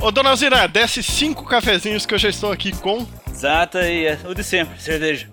[0.00, 3.06] Ô, dona Alzira, desce cinco cafezinhos que eu já estou aqui com.
[3.30, 5.28] Exata e é o de sempre, cerveja.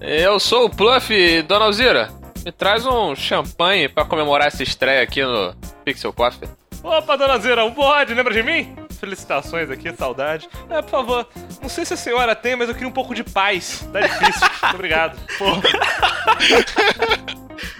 [0.00, 2.08] Eu sou o Pluff, Dona Alzira.
[2.44, 5.54] Me traz um champanhe pra comemorar essa estreia aqui no
[5.84, 6.48] Pixel Coffee.
[6.82, 8.74] Opa, dona Zira, um bode, lembra de mim?
[8.98, 10.48] Felicitações aqui, saudade.
[10.70, 11.28] É, por favor,
[11.60, 13.86] não sei se a senhora tem, mas eu queria um pouco de paz.
[13.92, 14.48] Tá difícil.
[14.62, 15.18] Muito obrigado.
[15.38, 15.62] Porra.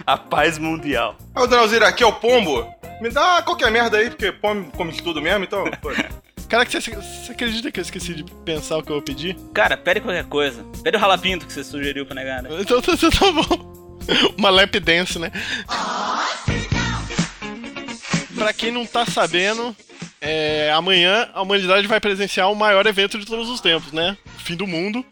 [0.06, 1.16] A paz mundial.
[1.34, 2.66] Ô, dona Alzira, aqui é o pombo.
[3.00, 5.64] Me dá qualquer merda aí, porque pombo come de tudo mesmo, então.
[6.48, 9.36] Cara, que você, você acredita que eu esqueci de pensar o que eu vou pedir?
[9.52, 10.64] Cara, pede qualquer coisa.
[10.82, 12.48] Pede o ralapinto que você sugeriu pra negar, né?
[12.60, 14.00] Então tá, tá- tá bom.
[14.38, 15.30] Uma lap dance, né?
[18.34, 19.76] Pra quem não tá sabendo,
[20.20, 24.16] é, amanhã a humanidade vai presenciar o maior evento de todos os tempos, né?
[24.36, 25.04] O fim do mundo.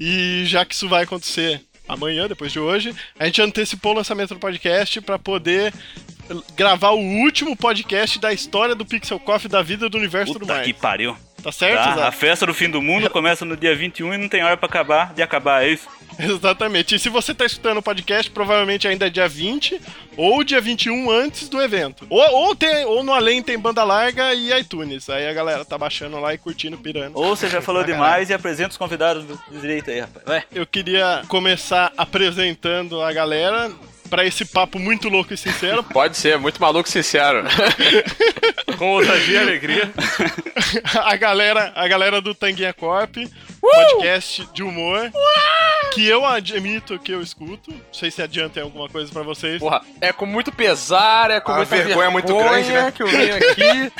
[0.00, 4.34] E já que isso vai acontecer amanhã, depois de hoje, a gente antecipou o lançamento
[4.34, 5.72] do podcast pra poder
[6.56, 10.54] gravar o último podcast da história do Pixel Coffee da vida do universo do Puta
[10.54, 10.66] mais.
[10.66, 11.16] que pariu.
[11.42, 12.02] Tá certo, Tá, Zé?
[12.02, 14.68] a festa do fim do mundo começa no dia 21 e não tem hora pra
[14.68, 15.88] acabar de acabar, é isso?
[16.18, 16.94] Exatamente.
[16.94, 19.80] E se você tá escutando o podcast, provavelmente ainda é dia 20
[20.18, 22.06] ou dia 21 antes do evento.
[22.10, 25.08] Ou, ou, tem, ou no além tem banda larga e iTunes.
[25.08, 27.16] Aí a galera tá baixando lá e curtindo, pirando.
[27.16, 30.26] Ou você já falou demais e apresenta os convidados do do direito aí, rapaz.
[30.26, 30.42] Vai.
[30.52, 33.70] Eu queria começar apresentando a galera
[34.10, 35.82] pra esse papo muito louco e sincero.
[35.92, 37.44] Pode ser, muito maluco e sincero.
[38.76, 39.90] Com ousadia e alegria.
[41.04, 43.16] a galera, a galera do Tanguinha Corp,
[43.60, 45.10] podcast de humor.
[45.92, 47.70] Que eu admito que eu escuto.
[47.72, 49.58] Não sei se adianta em alguma coisa pra vocês.
[49.58, 52.92] Porra, é com muito pesar, é com A muita vergonha é muito grande, né?
[52.92, 53.92] que eu venho aqui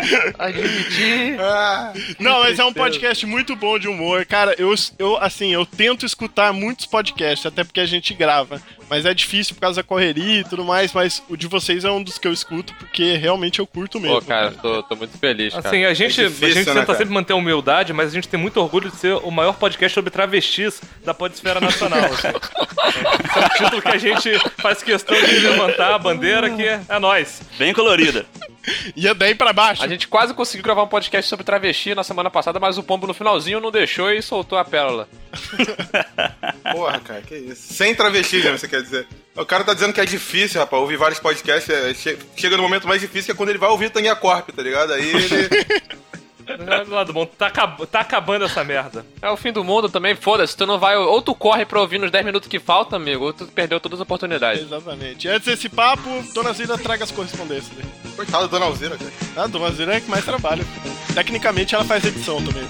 [0.38, 1.38] admitir.
[1.40, 4.24] Ah, Não, mas é um podcast muito bom de humor.
[4.24, 8.60] Cara, eu, eu, assim, eu tento escutar muitos podcasts, até porque a gente grava.
[8.90, 10.92] Mas é difícil por causa da correria e tudo mais.
[10.92, 14.20] Mas o de vocês é um dos que eu escuto, porque realmente eu curto mesmo.
[14.20, 15.68] Pô, cara, tô, tô muito feliz, cara.
[15.68, 16.98] Assim, a gente, É difícil, a gente né, tenta cara?
[16.98, 19.94] sempre manter a humildade, mas a gente tem muito orgulho de ser o maior podcast
[19.94, 22.04] sobre travestis da podesfera nacional.
[22.04, 22.28] assim.
[22.90, 26.98] É um título que a gente faz questão de levantar a bandeira que é, é
[26.98, 27.40] nós.
[27.56, 28.26] Bem colorida.
[28.94, 29.82] Ia daí pra baixo.
[29.82, 33.06] A gente quase conseguiu gravar um podcast sobre travesti na semana passada, mas o Pombo
[33.06, 35.08] no finalzinho não deixou e soltou a pérola.
[36.72, 37.72] porra, cara, que isso.
[37.72, 39.06] Sem travesti, né, você quer dizer.
[39.36, 41.70] O cara tá dizendo que é difícil, rapaz, ouvir vários podcasts.
[41.70, 44.50] é, che- chega no momento mais difícil que é quando ele vai ouvir Tanguinha Corp,
[44.50, 44.92] tá ligado?
[44.92, 45.48] Aí ele.
[46.56, 49.04] Do lado bom, tá, acab- tá acabando essa merda.
[49.22, 50.96] É o fim do mundo também, foda-se, tu não vai.
[50.96, 53.98] Ou tu corre pra ouvir nos 10 minutos que faltam, amigo, ou tu perdeu todas
[53.98, 54.62] as oportunidades.
[54.62, 55.28] Exatamente.
[55.28, 58.10] Antes desse papo, Dona Zira traga as correspondências aí.
[58.16, 59.44] Coitado da Dona Alzira, cara.
[59.44, 60.64] A Dona Zira é que mais trabalha.
[61.14, 62.64] Tecnicamente ela faz edição também.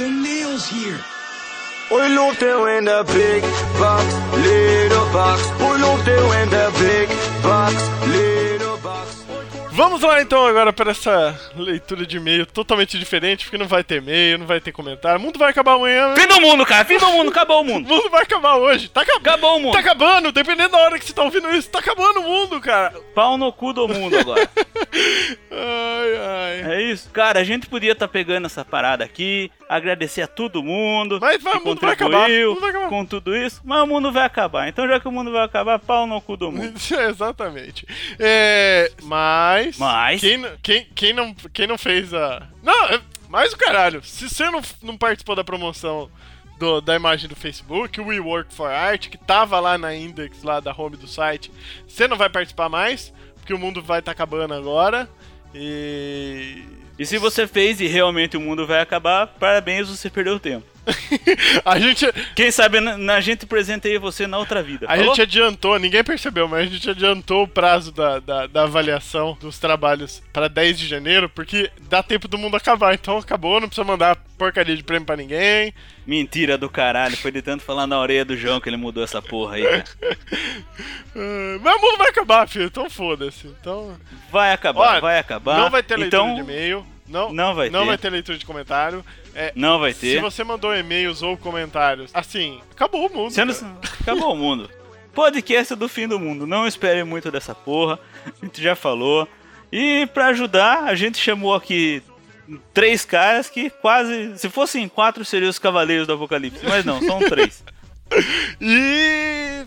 [0.00, 0.98] The mail's here.
[1.90, 3.42] In the big
[3.78, 4.04] box,
[4.38, 5.42] little box.
[6.40, 7.08] In the big
[7.42, 7.74] box,
[8.08, 9.20] little box.
[9.72, 13.96] Vamos lá então agora para essa leitura de e-mail totalmente diferente, porque não vai ter
[13.96, 15.18] e-mail, não vai ter comentário.
[15.18, 16.16] O mundo vai acabar amanhã, né?
[16.16, 16.84] Fim do mundo, cara.
[16.86, 17.30] Fim do mundo.
[17.30, 17.88] Acabou o O mundo.
[17.88, 18.88] mundo vai acabar hoje.
[18.88, 19.28] Tá acabando.
[19.28, 19.72] Acabou o mundo.
[19.74, 22.94] Tá acabando, dependendo da hora que você tá ouvindo isso, tá acabando o mundo, cara.
[23.14, 24.48] Pau no cu do mundo agora.
[24.92, 26.72] Ai, ai.
[26.72, 27.10] É isso.
[27.10, 31.52] Cara, a gente podia estar pegando essa parada aqui, agradecer a todo mundo Mas vai,
[31.54, 32.88] que o mundo vai acabar, o mundo vai acabar.
[32.88, 34.68] com tudo isso, mas o mundo vai acabar.
[34.68, 36.74] Então, já que o mundo vai acabar, pau no cu do mundo.
[37.08, 37.86] Exatamente.
[38.18, 39.78] É, mas.
[39.78, 40.20] Mas?
[40.20, 42.46] Quem, quem, quem, não, quem não fez a.
[42.62, 44.02] Não, é, mais o caralho.
[44.04, 46.10] Se você não, não participou da promoção
[46.58, 50.42] do- da imagem do Facebook, o We Work for Art, que tava lá na index
[50.42, 51.50] lá da home do site,
[51.88, 55.08] você não vai participar mais, porque o mundo vai estar acabando agora.
[55.54, 56.62] E.
[56.98, 60.66] E se você fez e realmente o mundo vai acabar, parabéns, você perdeu tempo.
[61.64, 64.86] a gente, Quem sabe na gente presenteia você na outra vida.
[64.86, 65.04] a falou?
[65.06, 69.58] gente adiantou, ninguém percebeu, mas a gente adiantou o prazo da, da, da avaliação dos
[69.58, 72.94] trabalhos para 10 de janeiro, porque dá tempo do mundo acabar.
[72.94, 75.72] Então acabou, não precisa mandar porcaria de prêmio pra ninguém.
[76.06, 79.20] Mentira do caralho, foi de tanto falar na orelha do João que ele mudou essa
[79.22, 79.64] porra aí.
[81.12, 83.46] Ah, mas o mundo vai acabar, filho, então foda-se.
[83.60, 83.96] Então,
[84.30, 85.58] Vai acabar, vai acabar.
[85.58, 86.86] não vai ter leitura então, de e-mail.
[87.10, 87.86] Não, Não vai não ter.
[87.86, 89.04] vai ter leitura de comentário.
[89.34, 90.20] É, Não vai Se ter.
[90.20, 93.32] você mandou e-mails ou comentários, assim, acabou o mundo.
[93.32, 93.52] Sendo...
[94.00, 94.70] Acabou o mundo.
[95.12, 96.46] Podcast do fim do mundo.
[96.46, 97.98] Não espere muito dessa porra.
[98.40, 99.26] A gente já falou.
[99.72, 102.00] E pra ajudar, a gente chamou aqui
[102.72, 104.38] três caras que quase.
[104.38, 106.64] Se fossem quatro, seriam os Cavaleiros do Apocalipse.
[106.64, 107.64] Mas não, são três.
[108.60, 109.64] E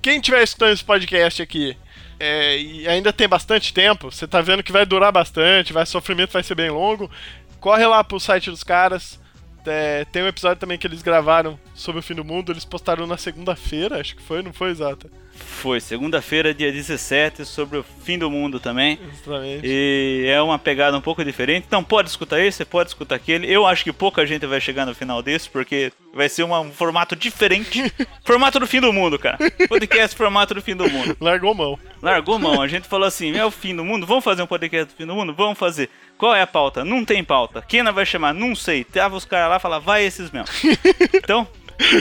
[0.00, 1.76] quem estiver escutando esse podcast aqui
[2.24, 6.32] é, e ainda tem bastante tempo, você tá vendo que vai durar bastante, vai, sofrimento
[6.32, 7.10] vai ser bem longo,
[7.58, 9.20] corre lá pro site dos caras.
[9.66, 13.08] É, tem um episódio também que eles gravaram sobre o fim do mundo, eles postaram
[13.08, 15.10] na segunda-feira, acho que foi, não foi exata?
[15.42, 18.98] Foi segunda-feira, dia 17, sobre o fim do mundo também.
[19.12, 19.60] Exatamente.
[19.64, 21.64] E é uma pegada um pouco diferente.
[21.66, 23.46] Então pode escutar esse, pode escutar aquele.
[23.52, 26.72] Eu acho que pouca gente vai chegar no final desse, porque vai ser uma- um
[26.72, 27.92] formato diferente.
[28.24, 29.38] formato do fim do mundo, cara.
[29.68, 31.16] Podcast formato do fim do mundo.
[31.20, 31.78] Largou mão.
[32.02, 32.60] Largou mão.
[32.60, 35.06] A gente falou assim: é o fim do mundo, vamos fazer um podcast do fim
[35.06, 35.32] do mundo?
[35.32, 35.88] Vamos fazer.
[36.18, 36.84] Qual é a pauta?
[36.84, 37.62] Não tem pauta.
[37.66, 38.32] Quem não vai chamar?
[38.32, 38.84] Não sei.
[38.84, 40.46] Tava os caras lá e falaram, vai esses mesmo.
[41.14, 41.46] Então,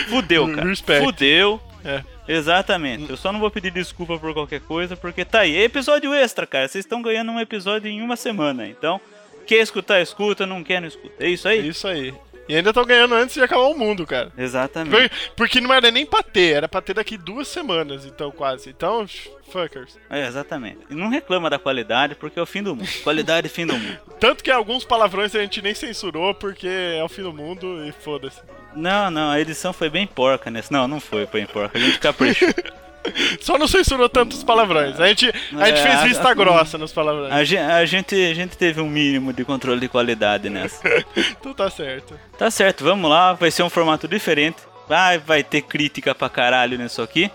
[0.10, 0.68] fudeu, cara.
[0.68, 1.04] Respect.
[1.04, 1.62] Fudeu.
[1.84, 2.04] É.
[2.32, 3.10] Exatamente.
[3.10, 5.58] Eu só não vou pedir desculpa por qualquer coisa, porque tá aí.
[5.58, 6.68] É episódio extra, cara.
[6.68, 8.68] Vocês estão ganhando um episódio em uma semana.
[8.68, 9.02] Então,
[9.46, 10.46] quer escutar, escuta.
[10.46, 11.14] Não quer, não escuta.
[11.20, 11.68] É isso aí?
[11.68, 12.14] Isso aí.
[12.48, 14.32] E ainda estão ganhando antes de acabar o mundo, cara.
[14.38, 15.12] Exatamente.
[15.36, 18.70] Porque não era nem pra ter, era pra ter daqui duas semanas, então quase.
[18.70, 19.06] Então,
[19.50, 19.98] fuckers.
[20.10, 20.80] É, exatamente.
[20.90, 22.90] E não reclama da qualidade, porque é o fim do mundo.
[23.04, 24.00] Qualidade é fim do mundo.
[24.20, 27.92] Tanto que alguns palavrões a gente nem censurou porque é o fim do mundo e
[27.92, 28.42] foda-se.
[28.76, 30.72] Não, não, a edição foi bem porca nesse.
[30.72, 31.78] Não, não foi bem porca.
[31.78, 32.50] A gente caprichou.
[33.42, 35.00] Só não censurou tantos palavrões.
[35.00, 37.34] A gente, a gente É, fez vista a- grossa nos palavrões.
[37.34, 40.82] A gente, a, gente, a gente teve um mínimo de controle de qualidade nessa.
[41.40, 42.18] Então tá certo.
[42.38, 43.34] Tá certo, vamos lá.
[43.34, 44.58] Vai ser um formato diferente.
[44.88, 47.32] Vai, vai ter crítica pra caralho nisso aqui.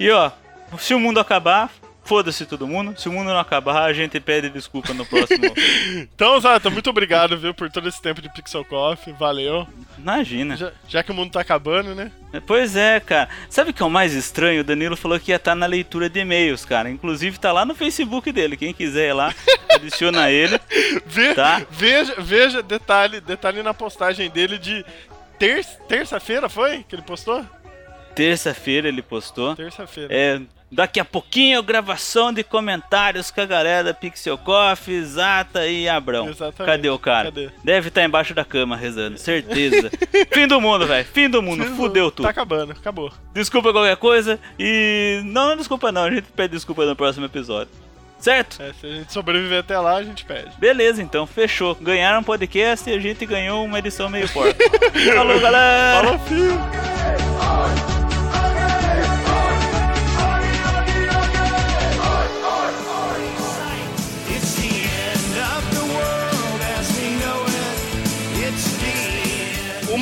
[0.00, 0.30] E ó,
[0.78, 1.70] se o mundo acabar,
[2.04, 2.98] foda-se todo mundo.
[2.98, 5.42] Se o mundo não acabar, a gente pede desculpa no próximo.
[6.14, 9.12] Então, Zata, muito obrigado, viu, por todo esse tempo de Pixel Coffee.
[9.14, 9.66] Valeu.
[9.98, 10.56] Imagina.
[10.56, 12.10] Já, já que o mundo tá acabando, né?
[12.46, 13.28] Pois é, cara.
[13.50, 14.60] Sabe o que é o mais estranho?
[14.60, 16.88] O Danilo falou que ia estar na leitura de e-mails, cara.
[16.90, 18.56] Inclusive tá lá no Facebook dele.
[18.56, 19.34] Quem quiser ir lá,
[19.74, 20.58] adiciona ele.
[21.06, 21.62] Ve- Tá.
[21.70, 24.84] Veja, veja, detalhe, detalhe na postagem dele de
[25.38, 26.84] ter- terça-feira, foi?
[26.88, 27.44] Que ele postou?
[28.14, 29.54] Terça-feira ele postou.
[29.56, 30.08] Terça-feira.
[30.14, 30.40] É,
[30.72, 36.30] daqui a pouquinho, gravação de comentários com a galera da Pixel Coffee, Zata e Abrão.
[36.30, 36.64] Exatamente.
[36.64, 37.26] Cadê o cara?
[37.26, 37.50] Cadê?
[37.62, 39.90] Deve estar embaixo da cama rezando, certeza.
[40.32, 41.06] Fim do mundo, velho.
[41.06, 41.64] Fim do mundo.
[41.76, 42.24] Fudeu tudo.
[42.24, 43.12] Tá acabando, acabou.
[43.34, 45.20] Desculpa qualquer coisa e.
[45.26, 46.04] Não, não desculpa não.
[46.04, 47.72] A gente pede desculpa no próximo episódio.
[48.18, 48.62] Certo?
[48.62, 50.52] É, se a gente sobreviver até lá, a gente pede.
[50.56, 51.74] Beleza, então, fechou.
[51.74, 54.56] Ganharam um podcast e a gente ganhou uma edição meio porca.
[55.12, 56.04] Falou, galera!
[56.04, 58.01] Falou, filho!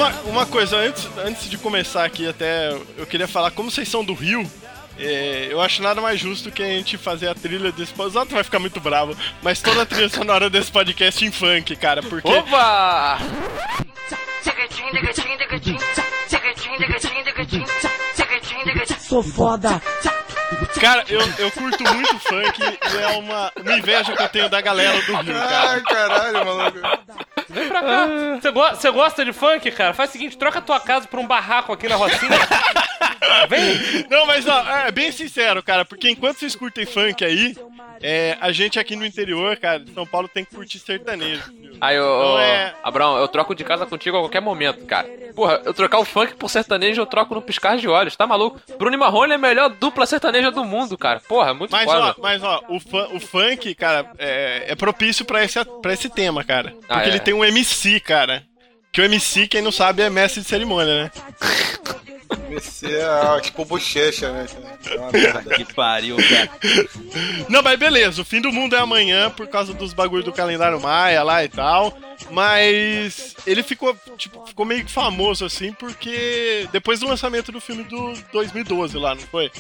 [0.00, 4.02] Uma, uma coisa, antes, antes de começar aqui, até eu queria falar, como vocês são
[4.02, 4.50] do Rio,
[4.99, 8.00] é, eu acho nada mais justo que a gente fazer a trilha desse podcast.
[8.00, 11.76] O Zato vai ficar muito bravo, mas toda a trilha sonora desse podcast em funk,
[11.76, 12.26] cara, porque.
[12.26, 13.19] Opa!
[19.00, 19.82] Sou foda.
[20.81, 24.62] Cara, eu, eu curto muito funk e é uma, uma inveja que eu tenho da
[24.62, 25.70] galera do Rio, cara.
[25.70, 26.79] Ai, caralho, maluco.
[27.50, 28.06] Vem pra cá.
[28.41, 29.93] Você go- Você gosta de funk, cara?
[29.94, 32.31] Faz o seguinte, troca a tua casa por um barraco aqui na Rocinha.
[33.49, 34.06] Vem.
[34.11, 37.55] Não, mas ó, é bem sincero, cara, porque enquanto vocês curtem funk aí,
[38.02, 41.42] é, a gente aqui no interior, cara, de São Paulo tem que curtir sertanejo.
[41.52, 41.71] viu?
[41.80, 45.09] Aí, ô, Então é- Abraão, eu troco de casa contigo a qualquer momento, cara.
[45.35, 48.61] Porra, eu trocar o funk por sertanejo, eu troco no piscar de olhos, tá maluco?
[48.78, 51.21] Bruno e Marrone é a melhor dupla sertaneja do mundo, cara.
[51.21, 52.14] Porra, muito Mas foda.
[52.19, 52.76] ó, mas ó, o,
[53.16, 56.71] o funk, cara, é, é propício pra esse, pra esse tema, cara.
[56.73, 57.09] Porque Ah, é?
[57.09, 58.44] ele tem um MC, cara.
[58.92, 61.11] Que o MC, quem não sabe, é mestre de cerimônia, né?
[62.49, 64.47] MC é tipo bochecha, né?
[65.50, 65.54] É.
[65.54, 66.50] Que pariu, cara.
[67.49, 70.80] Não, mas beleza, o fim do mundo é amanhã por causa dos bagulho do calendário
[70.80, 71.97] Maia lá e tal.
[72.30, 77.85] Mas ele ficou, tipo, ficou meio que famoso assim, porque depois do lançamento do filme
[77.85, 79.50] do 2012 lá, não foi?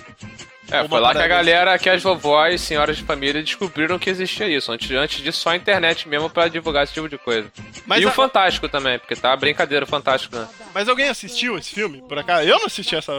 [0.70, 4.08] É, Uma foi lá que a galera, que as vovós, senhoras de família, descobriram que
[4.10, 4.70] existia isso.
[4.70, 7.50] Antes, antes disso, só a internet mesmo pra divulgar esse tipo de coisa.
[7.86, 10.46] Mas e a- o Fantástico também, porque tá brincadeira o Fantástico, né?
[10.74, 12.48] Mas alguém assistiu esse filme, por acaso?
[12.48, 13.12] Eu não assisti essa.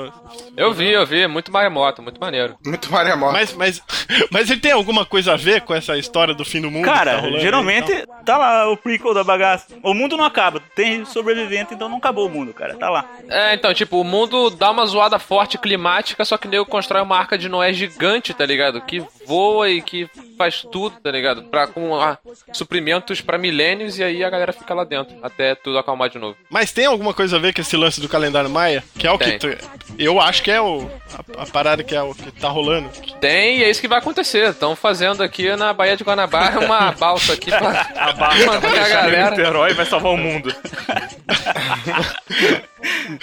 [0.56, 2.56] Eu vi, eu vi, muito maremoto, muito maneiro.
[2.66, 3.34] Muito maremoto.
[3.34, 3.82] Mas, mas,
[4.32, 6.84] mas ele tem alguma coisa a ver com essa história do fim do mundo?
[6.84, 8.16] que tá Cara, rolando aí, geralmente então?
[8.26, 9.68] tá lá o prequel da bagaça.
[9.84, 12.76] O mundo não acaba, tem sobrevivente, então não acabou o mundo, cara.
[12.78, 13.06] Tá lá.
[13.28, 17.02] É, então, tipo, o mundo dá uma zoada forte climática, só que o nego constrói
[17.02, 18.82] uma arca de Noé gigante, tá ligado?
[18.82, 20.10] Que voa e que
[20.42, 21.44] faz tudo, tá ligado?
[21.44, 22.18] Pra, com ah,
[22.52, 26.36] suprimentos pra milênios e aí a galera fica lá dentro, até tudo acalmar de novo.
[26.50, 28.84] Mas tem alguma coisa a ver com esse lance do calendário Maia?
[28.98, 29.38] Que é o Tem.
[29.38, 29.56] que.
[29.56, 29.70] tu-
[30.00, 30.90] Eu acho que é o,
[31.38, 32.90] a, a parada que é o que tá rolando.
[33.20, 34.50] Tem, e é isso que vai acontecer.
[34.50, 38.70] Estão fazendo aqui na Baía de Guanabara uma balsa aqui pra A barra vai mandar
[38.84, 39.30] a galera.
[39.32, 40.54] Niterói e vai salvar o mundo.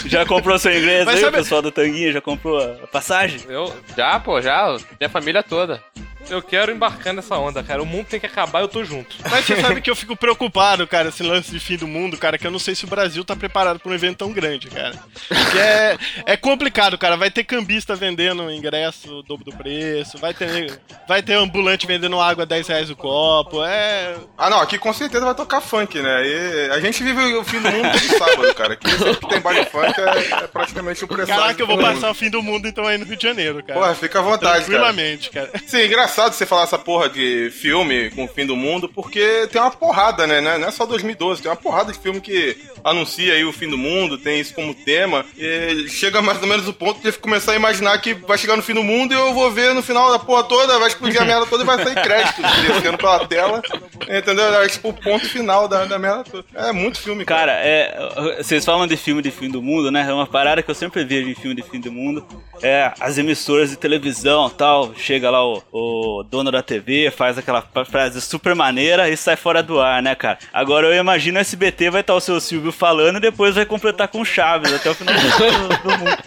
[0.06, 2.12] Já comprou seu ingresso Mas aí, sabe- o pessoal do Tanguinha?
[2.12, 3.40] Já comprou a passagem?
[3.48, 4.76] Eu, já, pô, já.
[5.00, 5.82] Minha família toda.
[6.30, 7.82] Eu quero embarcar nessa onda, cara.
[7.82, 9.16] O mundo tem que acabar, eu tô junto.
[9.30, 12.36] Mas você sabe que eu fico preocupado, cara, esse lance de fim do mundo, cara,
[12.36, 14.94] que eu não sei se o Brasil tá preparado pra um evento tão grande, cara.
[15.28, 17.16] Porque é, é complicado, cara.
[17.16, 22.42] Vai ter cambista vendendo ingresso dobro do preço, vai ter, vai ter ambulante vendendo água
[22.42, 23.64] a 10 reais o copo.
[23.64, 24.16] É.
[24.36, 26.26] Ah, não, aqui com certeza vai tocar funk, né?
[26.26, 28.72] E a gente vive o fim do mundo todo sábado, cara.
[28.74, 31.42] Aqui sempre que tem baile funk é, é praticamente o presságio.
[31.42, 33.78] Caraca, eu vou passar o fim do mundo então aí no Rio de Janeiro, cara.
[33.78, 34.64] Porra, fica à vontade, cara.
[34.64, 35.50] Tranquilamente, cara.
[35.66, 39.60] Sim, engraçado você falar essa porra de filme com o fim do mundo, porque tem
[39.60, 40.40] uma porrada, né?
[40.40, 43.78] Não é só 2012, tem uma porrada de filme que anuncia aí o fim do
[43.78, 47.56] mundo, tem isso como tema, e chega mais ou menos o ponto de começar a
[47.56, 50.18] imaginar que vai chegar no fim do mundo e eu vou ver no final da
[50.18, 53.62] porra toda, vai explodir a merda toda e vai sair crédito descendo pela tela,
[54.02, 54.62] entendeu?
[54.62, 56.44] É tipo o ponto final da, da merda toda.
[56.54, 57.38] É muito filme, cara.
[57.38, 60.04] Cara, é, vocês falam de filme de fim do mundo, né?
[60.08, 62.26] É uma parada que eu sempre vejo em filme de fim do mundo.
[62.60, 64.92] É as emissoras de televisão tal.
[64.94, 65.97] Chega lá o, o
[66.28, 70.38] dono da TV, faz aquela frase super maneira e sai fora do ar, né, cara?
[70.52, 74.08] Agora eu imagino o SBT vai estar o seu Silvio falando e depois vai completar
[74.08, 76.18] com Chaves até o final do, do mundo.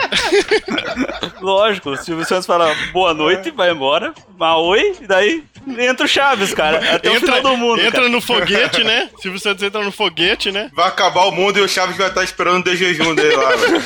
[1.41, 5.43] Lógico, o Silvio Santos fala boa noite, vai embora, mas oi, e daí
[5.77, 6.95] entra o Chaves, cara.
[6.95, 7.79] Até o final do mundo.
[7.81, 8.09] entra cara.
[8.09, 9.09] no foguete, né?
[9.19, 10.69] Silvio Santos entra no foguete, né?
[10.73, 13.81] Vai acabar o mundo e o Chaves vai estar esperando o jejum dele lá, velho.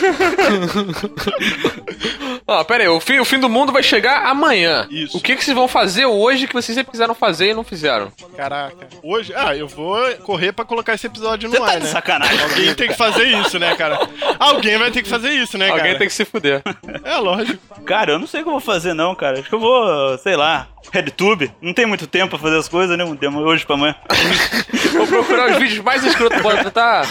[2.47, 4.87] Ó, pera aí, o fim, o fim do mundo vai chegar amanhã.
[4.91, 5.17] Isso.
[5.17, 8.11] O que, que vocês vão fazer hoje que vocês sempre quiseram fazer e não fizeram?
[8.37, 8.87] Caraca.
[9.01, 11.89] Hoje, ah, eu vou correr pra colocar esse episódio no Você tá ar, de né?
[11.91, 12.39] sacanagem.
[12.43, 13.97] Alguém tem que fazer isso, né, cara?
[14.39, 15.97] Alguém vai ter que fazer isso, né, Alguém cara?
[15.97, 16.61] tem que se fuder.
[17.03, 17.59] É lógico.
[17.83, 19.39] Cara, eu não sei o que eu vou fazer não, cara.
[19.39, 21.51] Acho que eu vou, sei lá, RedTube.
[21.59, 23.03] Não tem muito tempo pra fazer as coisas, né?
[23.03, 23.95] Um tempo hoje pra amanhã.
[24.93, 26.41] Vou procurar os vídeos mais escrotos.
[26.43, 27.07] Bora tentar.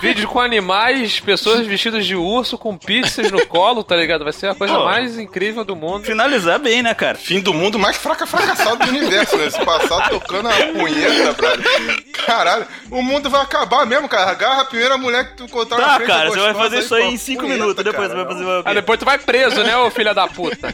[0.00, 4.24] Vídeo com animais, pessoas vestidas de urso com pizzas no colo, tá ligado?
[4.24, 4.84] Vai ser a coisa Pô.
[4.84, 6.04] mais incrível do mundo.
[6.04, 7.16] Finalizar bem, né, cara?
[7.16, 9.46] Fim do mundo mais fraca fracassado do universo, né?
[9.46, 12.04] Esse passado tocando a punheta, brother.
[12.24, 14.30] Caralho, o mundo vai acabar mesmo, cara.
[14.30, 16.08] Agarra a primeira mulher que tu encontrar na Tá, frente.
[16.08, 18.20] cara, você vai fazer isso aí em 5 punheta, minutos, depois cara.
[18.20, 20.72] você vai fazer o Ah, depois tu vai preso, né, ô filha da puta?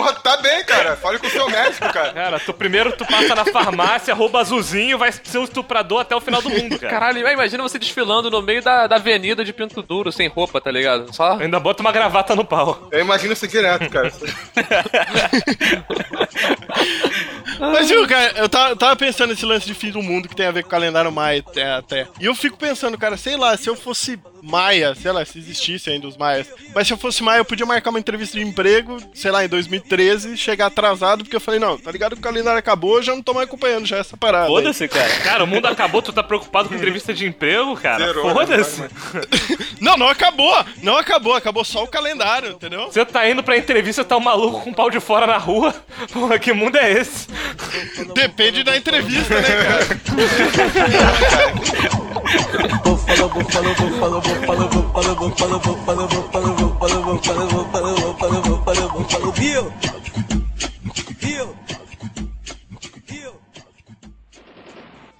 [0.00, 0.96] Porra, tá bem, cara.
[0.96, 2.12] Fale com o seu médico, cara.
[2.12, 6.20] Cara, tu primeiro tu passa na farmácia, rouba azulzinho, vai ser um estuprador até o
[6.20, 6.92] final do mundo, cara.
[6.92, 10.70] Caralho, imagina você desfilando no meio da, da avenida de Pinto Duro, sem roupa, tá
[10.70, 11.14] ligado?
[11.14, 11.34] Só.
[11.38, 12.88] Ainda bota uma gravata no pau.
[12.90, 14.10] Eu imagino isso direto, cara.
[17.58, 20.34] Mas viu, cara, eu tava, eu tava pensando nesse lance de fim do mundo que
[20.34, 22.08] tem a ver com o calendário maia até, até.
[22.18, 25.90] E eu fico pensando, cara, sei lá, se eu fosse maia, sei lá, se existisse
[25.90, 26.48] ainda os maias.
[26.74, 29.48] Mas se eu fosse maia, eu podia marcar uma entrevista de emprego, sei lá, em
[29.48, 33.14] 2013, chegar atrasado, porque eu falei, não, tá ligado que o calendário acabou, eu já
[33.14, 34.46] não tô mais acompanhando já essa parada.
[34.46, 35.10] Foda-se, cara.
[35.20, 38.06] Cara, o mundo acabou, tu tá preocupado com entrevista de emprego, cara?
[38.06, 38.34] Zerou, né?
[38.34, 38.82] Foda-se.
[39.80, 40.62] Não, não acabou!
[40.82, 42.86] Não acabou, acabou só o calendário, entendeu?
[42.92, 45.74] Você tá indo pra entrevista, tá um maluco com um pau de fora na rua.
[46.12, 47.26] Porra, que mundo é esse?
[48.14, 50.00] Depende da entrevista, né, cara?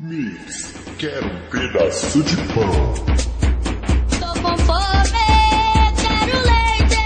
[0.02, 2.94] Mix, quero um pedaço de pão.
[4.18, 5.10] Tô com fome,
[6.00, 6.96] quero leite.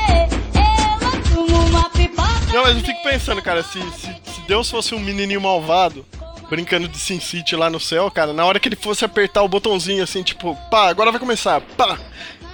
[0.54, 2.52] Eu assumo uma pipoca.
[2.52, 6.06] Não, mas eu fico pensando, cara, se, se, se Deus fosse um menininho malvado,
[6.48, 9.48] brincando de Sin City lá no céu, cara, na hora que ele fosse apertar o
[9.48, 11.98] botãozinho assim, tipo, pá, agora vai começar, pá.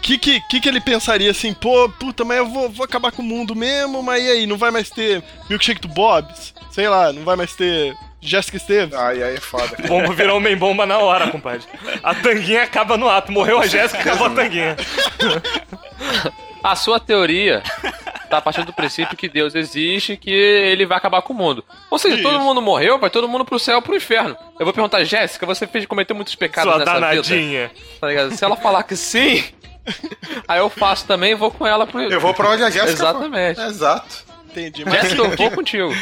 [0.02, 3.20] Que que, que que ele pensaria assim, pô, puta, mas eu vou, vou acabar com
[3.20, 6.54] o mundo mesmo, mas e aí, não vai mais ter Milkshake do Bob's?
[6.70, 8.94] Sei lá, não vai mais ter Jessica Esteves?
[8.94, 9.76] Ai, aí é foda.
[9.86, 11.66] Bomba virou homem bomba na hora, compadre.
[12.02, 13.32] A tanguinha acaba no ato.
[13.32, 14.76] Morreu a Jéssica, acabou a tanguinha.
[16.62, 17.62] A sua teoria
[18.28, 21.36] tá a partir do princípio que Deus existe e que ele vai acabar com o
[21.36, 21.64] mundo.
[21.90, 22.44] Ou seja, todo Isso.
[22.44, 24.36] mundo morreu, vai todo mundo pro céu ou pro inferno.
[24.58, 27.06] Eu vou perguntar, Jéssica, você fez cometeu muitos pecados Sua nessa vida?
[27.06, 27.70] danadinha.
[28.00, 28.36] Tá ligado?
[28.36, 29.42] Se ela falar que sim,
[30.46, 32.00] aí eu faço também e vou com ela pro.
[32.02, 33.60] Eu vou pra onde a Jéssica Exatamente.
[33.60, 34.24] Exato.
[34.50, 34.84] Entendi.
[34.84, 35.92] Mas Jéssica, eu vou contigo.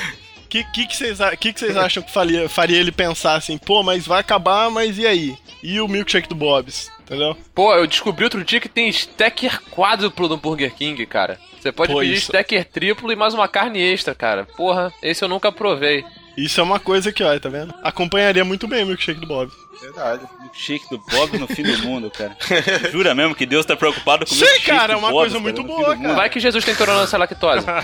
[0.49, 3.83] que, que, que, vocês, que, que vocês acham que faria, faria ele pensar assim, pô,
[3.83, 5.37] mas vai acabar, mas e aí?
[5.63, 6.91] E o Milkshake do Bob's?
[7.09, 7.35] Entendeu?
[7.55, 11.39] Pô, eu descobri outro dia que tem stacker quádruplo no Burger King, cara.
[11.59, 14.47] Você pode Pô, pedir isso- stacker triplo e mais uma carne extra, cara.
[14.59, 16.05] Porra, esse eu nunca provei.
[16.37, 17.75] Isso é uma coisa que, ó, tá vendo?
[17.83, 19.55] Acompanharia muito bem o Milkshake do Bob's.
[19.81, 20.23] Verdade.
[20.41, 22.37] Milkshake do Bob no fim do mundo, cara.
[22.93, 25.63] Jura mesmo que Deus tá preocupado com o milkshake cara, é uma Bob's, coisa muito
[25.63, 26.15] no fim boa, cara.
[26.15, 27.65] Vai que Jesus tem intolerância à lactose.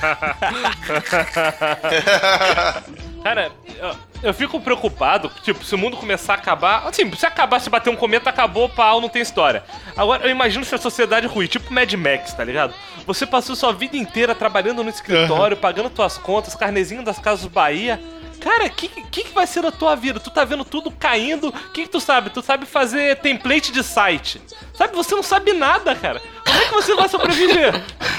[3.24, 3.50] Cara,
[3.80, 6.86] eu, eu fico preocupado, tipo, se o mundo começar a acabar.
[6.86, 9.64] Assim, se acabar, se bater um cometa, acabou, pau, não tem história.
[9.96, 12.74] Agora, eu imagino se a sociedade ruim, tipo Mad Max, tá ligado?
[13.06, 17.98] Você passou sua vida inteira trabalhando no escritório, pagando tuas contas, carnezinho das casas Bahia.
[18.44, 20.20] Cara, o que, que, que vai ser da tua vida?
[20.20, 21.48] Tu tá vendo tudo caindo.
[21.48, 22.28] O que, que tu sabe?
[22.28, 24.38] Tu sabe fazer template de site.
[24.74, 26.20] Sabe, você não sabe nada, cara.
[26.44, 27.72] Como é que você vai sobreviver?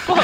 [0.07, 0.23] Porra.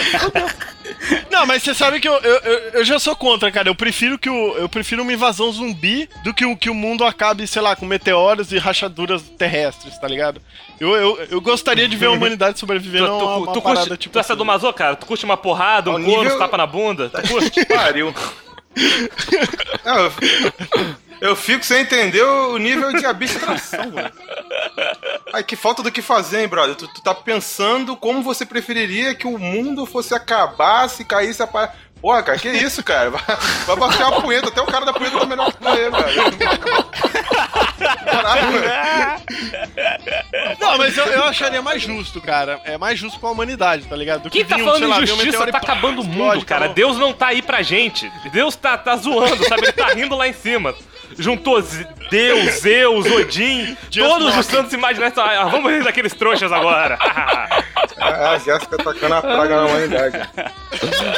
[1.30, 3.70] Não, mas você sabe que eu, eu, eu, eu já sou contra, cara.
[3.70, 7.06] Eu prefiro que o, eu prefiro uma invasão zumbi do que o, que o mundo
[7.06, 10.42] acabe, sei lá, com meteoros e rachaduras terrestres, tá ligado?
[10.80, 13.62] Eu, eu, eu gostaria de ver a humanidade sobrevivendo Tu, a tu, uma, uma tu
[13.62, 14.14] parada curte, tipo.
[14.14, 14.96] tu é sadomaso, cara?
[14.96, 17.10] Tu curte uma porrada, um Ao couro, nível- tapa na bunda?
[17.10, 17.66] Tu curte?
[17.66, 18.14] Pariu.
[19.86, 20.12] Não, eu,
[21.22, 24.12] eu fico sem entender o nível de abstração, velho.
[25.34, 26.76] Ai, que falta do que fazer, hein, brother?
[26.76, 31.48] Tu, tu tá pensando como você preferiria que o mundo fosse acabar se caísse a
[31.48, 31.76] par...
[32.02, 33.12] Porra, cara, que isso, cara?
[33.12, 33.22] Vai,
[33.68, 36.24] vai bater uma punheta, até o cara da punheta tá melhor que morrer, velho.
[41.08, 42.60] Eu, eu acharia mais justo, cara.
[42.66, 44.24] É mais justo com a humanidade, tá ligado?
[44.24, 46.70] Do Quem tá vir um, falando lá, de injustiça tá acabando o mundo, explode, cara.
[46.70, 48.12] Deus não tá aí pra gente.
[48.32, 49.64] Deus tá, tá zoando, sabe?
[49.64, 50.74] Ele tá rindo lá em cima.
[51.18, 51.62] Juntou
[52.10, 54.50] Deus, Zeus, Odin, Just todos os knocking.
[54.50, 55.18] santos imaginários.
[55.18, 56.98] Ah, vamos rir daqueles trouxas agora.
[58.00, 60.30] a Jéssica tacando a praga na humanidade.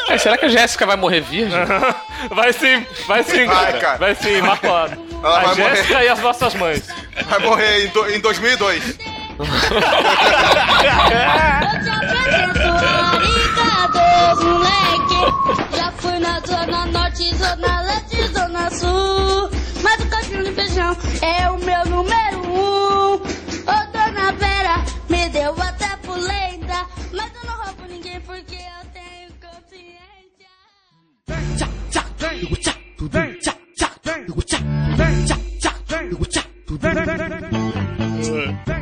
[0.10, 1.60] Ai, será que a Jéssica vai morrer virgem?
[2.32, 3.80] Vai sim, vai sim, Vai, cara.
[3.80, 3.98] cara.
[3.98, 4.38] Vai sim.
[4.38, 4.58] Ela
[5.22, 5.56] A morrer.
[5.76, 6.88] Jéssica e as nossas mães.
[7.26, 8.98] Vai morrer em, do- em 2002.
[15.76, 19.50] Já fui na zona norte, zona leste, zona sul.
[19.82, 23.14] Mas o cachorro de feijão é o meu número um.
[23.16, 23.22] Ô
[23.92, 26.86] dona Vera, me deu até polenta.
[27.12, 30.48] Mas eu não roubo ninguém porque eu tenho consciência.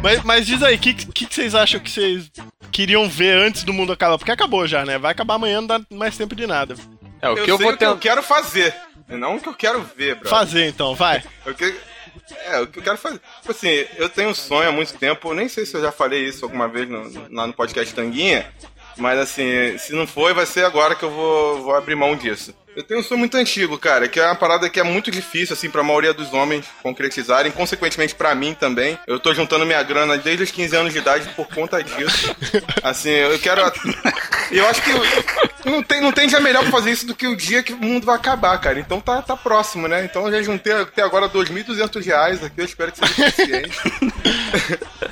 [0.01, 2.31] Mas, mas diz aí, o que, que, que vocês acham que vocês
[2.71, 4.17] queriam ver antes do mundo acabar?
[4.17, 4.97] Porque acabou já, né?
[4.97, 6.75] Vai acabar amanhã, não dá mais tempo de nada.
[7.21, 8.73] É, o Eu, que eu sei vou o que eu quero fazer,
[9.07, 10.29] não o que eu quero ver, brother.
[10.29, 11.23] Fazer então, vai.
[11.45, 11.75] Eu que-
[12.47, 13.19] É, o que eu quero fazer.
[13.41, 15.91] Tipo assim, eu tenho um sonho há muito tempo, eu nem sei se eu já
[15.91, 18.51] falei isso alguma vez no- lá no podcast Tanguinha,
[19.01, 22.53] mas assim, se não foi, vai ser agora que eu vou, vou abrir mão disso.
[22.73, 25.53] Eu tenho um sonho muito antigo, cara, que é uma parada que é muito difícil,
[25.53, 28.97] assim, pra maioria dos homens concretizarem, consequentemente pra mim também.
[29.05, 32.33] Eu tô juntando minha grana desde os 15 anos de idade por conta disso.
[32.81, 33.61] Assim, eu quero.
[34.51, 37.35] Eu acho que não tem, não tem dia melhor pra fazer isso do que o
[37.35, 38.79] dia que o mundo vai acabar, cara.
[38.79, 40.05] Então tá, tá próximo, né?
[40.05, 43.77] Então eu já juntei até agora 2.200 reais aqui, eu espero que seja suficiente.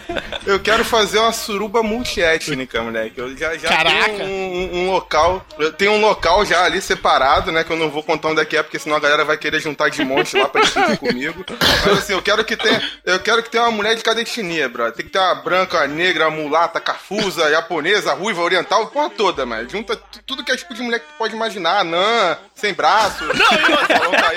[0.49, 3.19] eu quero fazer uma suruba multiétnica, moleque.
[3.19, 4.05] Eu já, já Caraca.
[4.13, 5.45] tenho um, um- um local.
[5.57, 7.63] Eu tenho um local já ali separado, né?
[7.63, 9.59] Que eu não vou contar onde é que é, porque senão a galera vai querer
[9.59, 11.45] juntar de monte lá pra discutir comigo.
[11.85, 12.81] Mas assim, eu quero que tenha.
[13.05, 14.91] Eu quero que tenha uma mulher de cada etnia, bro.
[14.91, 19.45] Tem que ter uma branca, uma negra, uma mulata, cafusa, japonesa, ruiva, oriental, porra toda,
[19.45, 19.69] mano.
[19.69, 23.23] Junta tu- tudo que é tipo de mulher que tu pode imaginar, anã, sem braço.
[23.25, 24.29] Não, e outra?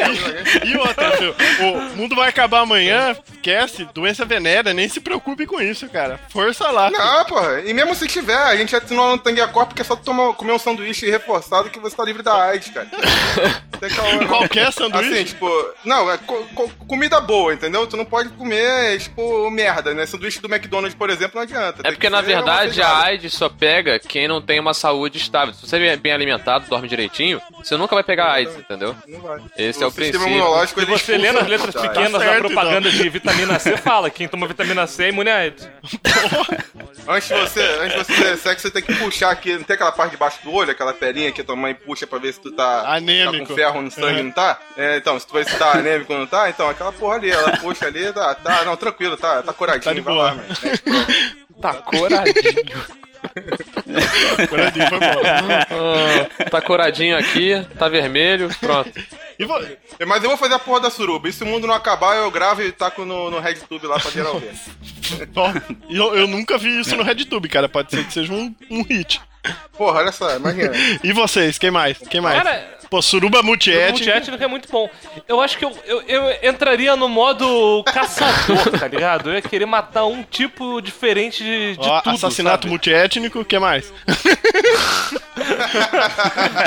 [0.65, 5.61] E outra, filho, o mundo vai acabar amanhã, esquece, doença venérea, nem se preocupe com
[5.61, 6.02] isso, cara.
[6.31, 6.91] Força lá.
[6.91, 7.61] Não, porra.
[7.65, 10.53] E mesmo se tiver, a gente assinou no Tanguia porque é só tu tomar, comer
[10.53, 12.87] um sanduíche reforçado que você tá livre da AIDS, cara.
[13.97, 14.29] Caô, não.
[14.29, 15.13] Qualquer sanduíche?
[15.13, 15.51] Assim, tipo,
[15.85, 17.85] não, é co- co- comida boa, entendeu?
[17.85, 20.07] Tu não pode comer, tipo, merda, né?
[20.07, 21.81] Sanduíche do McDonald's, por exemplo, não adianta.
[21.83, 23.03] É porque, que na verdade, a.
[23.03, 25.53] AIDS só pega quem não tem uma saúde estável.
[25.53, 28.95] Se você é bem alimentado, dorme direitinho, você nunca vai pegar AIDS, entendeu?
[29.09, 29.41] Não vai.
[29.59, 30.29] Esse é o sistema princípio.
[30.29, 34.11] imunológico, Se ele você lê nas letras pequenas da certo, propaganda de vitamina C, fala
[34.11, 35.69] que quem toma vitamina C é imune a AIDS.
[37.09, 39.93] Antes de você, antes de você sexo, você tem que puxar aqui, não tem aquela
[39.93, 42.41] parte de baixo do olho, aquela pelinha que a tua mãe puxa pra ver se
[42.41, 43.45] tu tá, Anêmico.
[43.45, 44.25] tá com ferro no sangue, Uhum.
[44.25, 44.59] não tá?
[44.77, 47.31] É, então, se tu vai se tá anêmico ou não tá, então aquela porra ali,
[47.31, 50.25] ela puxa ali, tá, tá não, tranquilo, tá, tá coradinho, Tá de vai boa.
[50.27, 50.49] lá, mano.
[51.61, 53.03] Tá coradinho.
[54.49, 55.23] Coradinho, foi bom.
[56.45, 58.91] Ah, tá coradinho aqui, tá vermelho, pronto.
[59.39, 59.61] E vo-
[60.07, 62.31] Mas eu vou fazer a porra da suruba, e se o mundo não acabar, eu
[62.31, 64.53] gravo e taco no, no RedTube lá pra geral ver.
[65.91, 67.69] eu, eu nunca vi isso no RedTube, cara.
[67.69, 69.21] Pode ser que seja um, um hit.
[69.77, 70.73] Porra, olha só, imagina.
[71.03, 71.99] E vocês, quem mais?
[71.99, 72.43] Quem mais?
[72.43, 73.91] Cara, Pô, suruba O multiétnica.
[73.93, 74.87] multiétnico é muito bom.
[75.27, 79.31] Eu acho que eu, eu, eu entraria no modo caçador, tá ligado?
[79.31, 82.69] Eu ia querer matar um tipo diferente de, de Ó, tudo, assassinato sabe?
[82.69, 83.91] multiétnico, o que mais?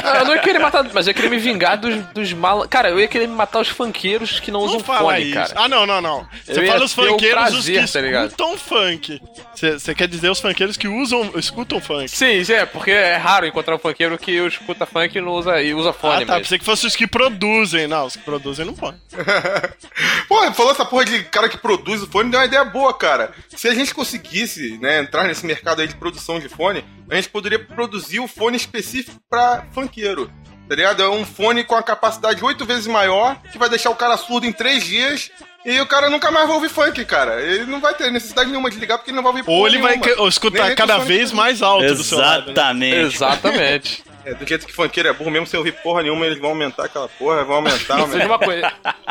[0.04, 2.68] Não, eu não ia querer matar, mas eu ia querer me vingar dos, dos mal.
[2.68, 5.34] Cara, eu ia querer matar os funkeiros que não, Não usam fala fone, isso.
[5.34, 5.54] cara.
[5.56, 6.28] Ah, não, não, não.
[6.44, 9.22] Você fala os funkeiros, os prazer, que tá escutam funk.
[9.54, 12.10] Você você quer dizer os funkeiros que usam, escutam funk.
[12.10, 15.62] Sim, sim, é, porque é raro encontrar um funkeiro que escuta funk e não usa,
[15.62, 16.34] e usa fone Ah, tá.
[16.34, 16.44] mesmo.
[16.44, 17.88] Pensei que fossem os que produzem.
[17.88, 19.00] Não, os que produzem não podem.
[20.28, 23.32] Pô, falou essa porra de cara que produz o fone, deu uma ideia boa, cara.
[23.56, 27.30] Se a gente conseguisse, né, entrar nesse mercado aí de produção de fone, a gente
[27.30, 30.30] poderia produzir o fone específico pra funkeiro.
[30.68, 31.04] Tá ligado?
[31.04, 34.48] É um fone com a capacidade oito vezes maior, que vai deixar o cara surdo
[34.48, 35.30] em três dias.
[35.64, 37.42] E o cara nunca mais vai ouvir funk, cara.
[37.42, 39.80] Ele não vai ter necessidade nenhuma de ligar porque ele não vai ouvir Ou ele
[39.80, 40.22] vai nenhuma.
[40.22, 42.54] ou escutar cada vez mais alto do seu lado.
[42.74, 43.02] né?
[43.02, 44.04] Exatamente.
[44.26, 46.86] É, do jeito que funkeiro é burro, mesmo sem ouvir porra nenhuma, eles vão aumentar
[46.86, 48.26] aquela porra, vão aumentar, Seja aumentar.
[48.26, 48.74] uma coisa.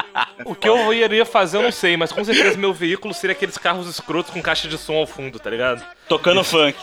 [0.45, 3.57] O que eu iria fazer eu não sei, mas com certeza meu veículo seria aqueles
[3.59, 5.85] carros escrotos com caixa de som ao fundo, tá ligado?
[6.09, 6.77] Tocando funk.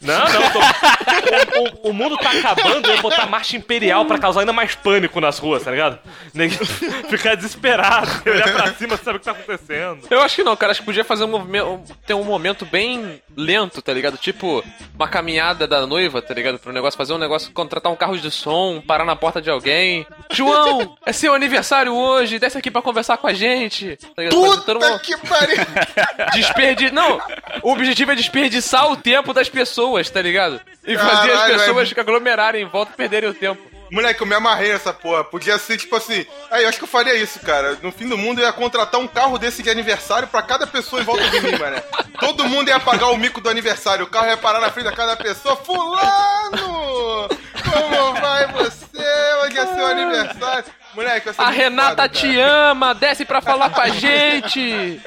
[0.00, 0.58] Não, não, tô...
[0.58, 4.74] o, o- o mundo tá acabando, eu ia botar marcha imperial pra causar ainda mais
[4.74, 5.98] pânico nas ruas, tá ligado?
[7.08, 10.06] Ficar desesperado, olhar pra cima, sabe o que tá acontecendo.
[10.10, 10.72] Eu acho que não, cara.
[10.72, 11.82] Acho que podia fazer um movimento.
[12.06, 14.16] Ter um momento bem lento, tá ligado?
[14.18, 16.58] Tipo, uma caminhada da noiva, tá ligado?
[16.58, 20.06] Pro negócio, fazer um negócio, contratar um carro de som, parar na porta de alguém.
[20.30, 23.98] João, é seu aniversário hoje, desce aqui pra conversar com a gente.
[24.30, 25.56] Puta mundo- que pariu!
[26.34, 26.90] Desperdi...
[26.90, 27.20] Não,
[27.62, 30.60] o objetivo é desperdiçar o tempo das pessoas, tá ligado?
[30.86, 33.71] E fazer as Caralho, pessoas é- aglomerarem em volta e perderem o tempo.
[33.92, 35.22] Moleque, eu me amarrei nessa porra.
[35.22, 36.24] Podia ser tipo assim.
[36.50, 37.78] Aí eu acho que eu faria isso, cara.
[37.82, 41.02] No fim do mundo eu ia contratar um carro desse de aniversário pra cada pessoa
[41.02, 41.76] em volta de mim, mano.
[42.18, 44.06] Todo mundo ia pagar o mico do aniversário.
[44.06, 45.56] O carro ia parar na frente da cada pessoa.
[45.56, 47.28] Fulano!
[47.62, 49.04] Como vai você?
[49.44, 50.64] Hoje é seu aniversário.
[50.94, 52.70] Moleque, A Renata te cara.
[52.70, 55.00] ama, desce pra falar com a gente.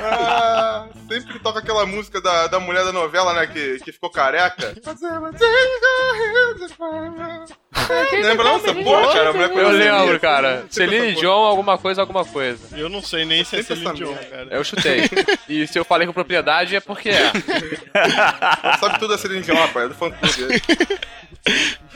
[0.00, 3.46] Ah, sempre toca aquela música da, da mulher da novela, né?
[3.46, 4.72] Que, que ficou careca.
[8.12, 9.30] Lembra não essa porra, cara?
[9.30, 10.64] Eu lembro, cara.
[10.70, 12.76] Celine essa Dion, alguma coisa, alguma coisa.
[12.76, 14.24] Eu não sei nem se é Celine merda.
[14.26, 14.46] cara.
[14.50, 15.08] Eu chutei.
[15.48, 17.32] E se eu falei com propriedade é porque é.
[18.78, 19.86] Sabe tudo da Celine Dion, rapaz.
[19.86, 20.62] É do fã clube.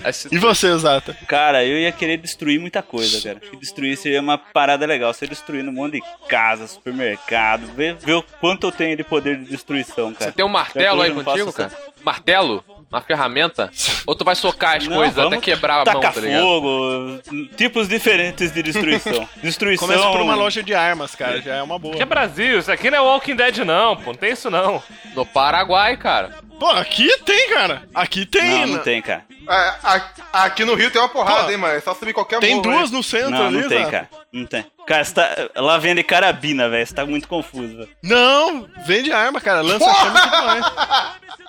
[0.04, 1.16] Esse- E você, Zata?
[1.28, 3.38] Cara, eu ia querer destruir muita coisa, cara.
[3.40, 5.12] Acho que destruir seria uma parada legal.
[5.12, 9.36] Você destruindo um monte de casa, supermercado, ver, ver o quanto eu tenho de poder
[9.38, 10.30] de destruição, cara.
[10.30, 11.72] Você tem um martelo aí contigo, faço cara?
[12.02, 12.64] Martelo?
[12.96, 13.70] Uma ferramenta?
[14.06, 16.40] Ou tu vai socar as Não, coisas até quebrar a mão, tá ligado?
[16.40, 17.20] fogo,
[17.54, 19.28] tipos diferentes de destruição.
[19.42, 19.86] Destruição.
[19.86, 21.42] Começa por uma loja de armas, cara.
[21.42, 21.94] Já é uma boa.
[21.94, 24.82] Que é Brasil, isso aqui não é Walking Dead não, pô, não tem isso não.
[25.14, 26.36] No Paraguai, cara.
[26.58, 27.82] Pô, aqui tem, cara.
[27.94, 28.60] Aqui tem.
[28.60, 28.82] Não, não né?
[28.82, 29.24] tem, cara.
[29.48, 30.00] É,
[30.32, 31.74] aqui no Rio tem uma porrada, Pô, hein, mano.
[31.74, 32.96] É só subir qualquer Tem morro, duas hein.
[32.96, 34.08] no centro Não, ali, não tem, cara.
[34.32, 34.66] Não tem.
[34.86, 35.50] Cara, você tá...
[35.56, 36.86] lá vende carabina, velho.
[36.86, 37.88] Você tá muito confuso, velho.
[38.02, 39.60] Não, vende arma, cara.
[39.60, 40.66] Lança chama e tudo mais.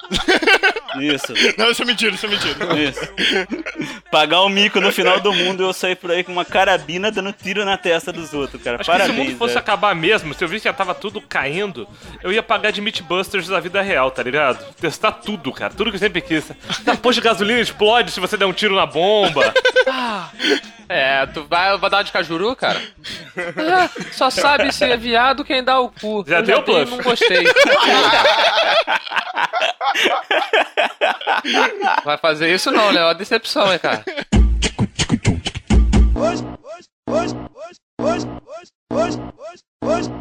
[0.99, 2.55] Isso, Não, isso é mentira, isso é mentira.
[2.79, 3.01] isso.
[4.09, 7.11] Pagar um mico no final do mundo e eu sair por aí com uma carabina
[7.11, 8.77] dando tiro na testa dos outros, cara.
[8.79, 9.59] Acho que se o Parabéns, mundo fosse velho.
[9.59, 11.87] acabar mesmo, se eu visse que já tava tudo caindo,
[12.23, 14.63] eu ia pagar de Mythbusters da vida real, tá ligado?
[14.75, 15.73] Testar tudo, cara.
[15.75, 16.49] Tudo que eu sempre quis.
[16.87, 19.53] A posto de gasolina explode se você der um tiro na bomba.
[20.89, 22.81] É, tu vai, vai dar uma de cajuru, cara?
[23.35, 26.23] Ah, só sabe se é viado quem dá o cu.
[26.27, 26.91] Já Eu deu, dei, Bluff?
[26.91, 27.45] Não gostei.
[32.03, 33.01] Vai fazer isso não, né?
[33.01, 34.03] É uma decepção, hein, cara.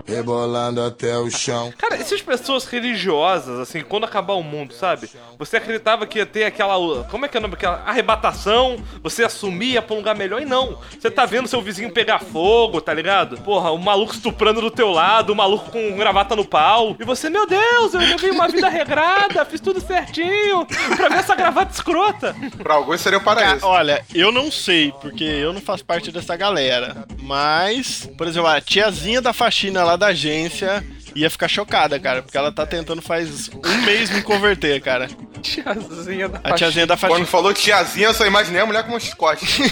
[0.06, 1.72] Rebolando até o chão.
[1.76, 5.10] Cara, essas pessoas religiosas, assim, quando acabar o mundo, sabe?
[5.38, 7.04] Você acreditava que ia ter aquela.
[7.04, 7.54] Como é que é o nome?
[7.54, 10.78] Aquela arrebatação, você assumir, ia pra um lugar melhor, e não.
[10.98, 13.36] Você tá vendo seu vizinho pegar fogo, tá ligado?
[13.38, 16.96] Porra, o maluco estuprando do teu lado, o maluco com gravata no pau.
[16.98, 21.34] E você, meu Deus, eu levei uma vida regrada, fiz tudo certinho pra ver essa
[21.34, 22.34] gravata escrota.
[22.62, 23.66] Pra alguns seria o Cara, paraíso.
[23.66, 27.04] olha, eu não sei, porque eu não faço parte dessa galera.
[27.20, 30.84] Mas, por exemplo, a tiazinha da faxina lá da agência
[31.16, 35.08] ia ficar chocada, cara, porque ela tá tentando faz um mês me converter, cara.
[35.42, 37.20] Tiazinha da A tiazinha da faxina.
[37.20, 39.46] Quando falou tiazinha, eu só imaginei a mulher com um chicote.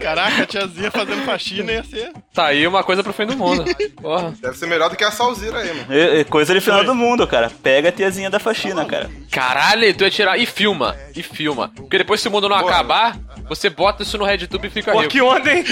[0.00, 2.12] Caraca, a tiazinha fazendo faxina ia ser.
[2.32, 3.64] Tá aí uma coisa pro fim do mundo.
[4.00, 4.34] Porra.
[4.40, 5.86] Deve ser melhor do que a Salzira aí, mano.
[5.88, 7.50] É coisa de final do mundo, cara.
[7.62, 9.10] Pega a tiazinha da faxina, cara.
[9.30, 10.38] Caralho, tu ia tirar.
[10.38, 10.96] E filma.
[11.14, 11.70] E filma.
[11.74, 12.74] Porque depois, se o mundo não Porra.
[12.74, 13.16] acabar,
[13.48, 15.10] você bota isso no RedTube e fica Pô, rico.
[15.12, 15.64] que onda, hein?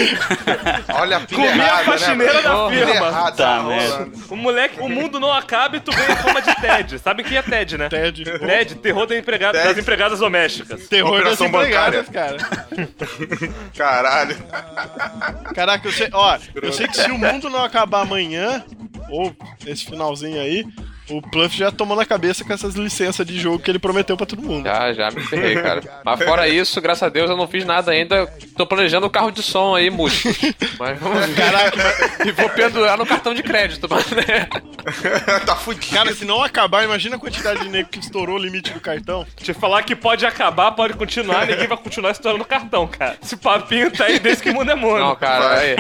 [0.95, 2.71] Olha a pilha Comi a errada, faxineira né, da mano?
[2.71, 3.11] firma.
[3.45, 4.25] Errada, Tá, rolando.
[4.31, 6.99] O moleque, o mundo não acaba e tu ganha fama de TED.
[6.99, 7.89] Sabe quem é TED, né?
[7.89, 8.25] TED.
[8.25, 9.69] TED, terror da empregada- TED.
[9.69, 10.89] das empregadas domésticas.
[10.89, 12.37] Terror das Operação empregadas, cara.
[13.77, 14.37] Caralho.
[15.55, 18.65] Caraca, eu sei, ó, eu sei que se o mundo não acabar amanhã,
[19.09, 19.35] ou
[19.67, 20.65] esse finalzinho aí,
[21.09, 24.27] o Pluff já tomou na cabeça com essas licenças de jogo que ele prometeu pra
[24.27, 24.65] todo mundo.
[24.65, 25.83] Já, já me ferrei, cara.
[26.05, 28.27] Mas fora isso, graças a Deus eu não fiz nada ainda.
[28.57, 30.37] Tô planejando o carro de som aí, músicos.
[30.79, 31.35] Mas vamos ver.
[31.35, 34.49] Caraca, E vou pendurar no cartão de crédito, mas né?
[35.45, 35.95] tá fudido.
[35.95, 39.27] cara, se não acabar, imagina a quantidade de nego que estourou o limite do cartão.
[39.37, 43.17] Te falar que pode acabar, pode continuar, ninguém vai continuar estourando o cartão, cara.
[43.23, 44.99] Esse papinho tá aí desde que mundo é mundo.
[45.01, 45.77] Não, cara, aí.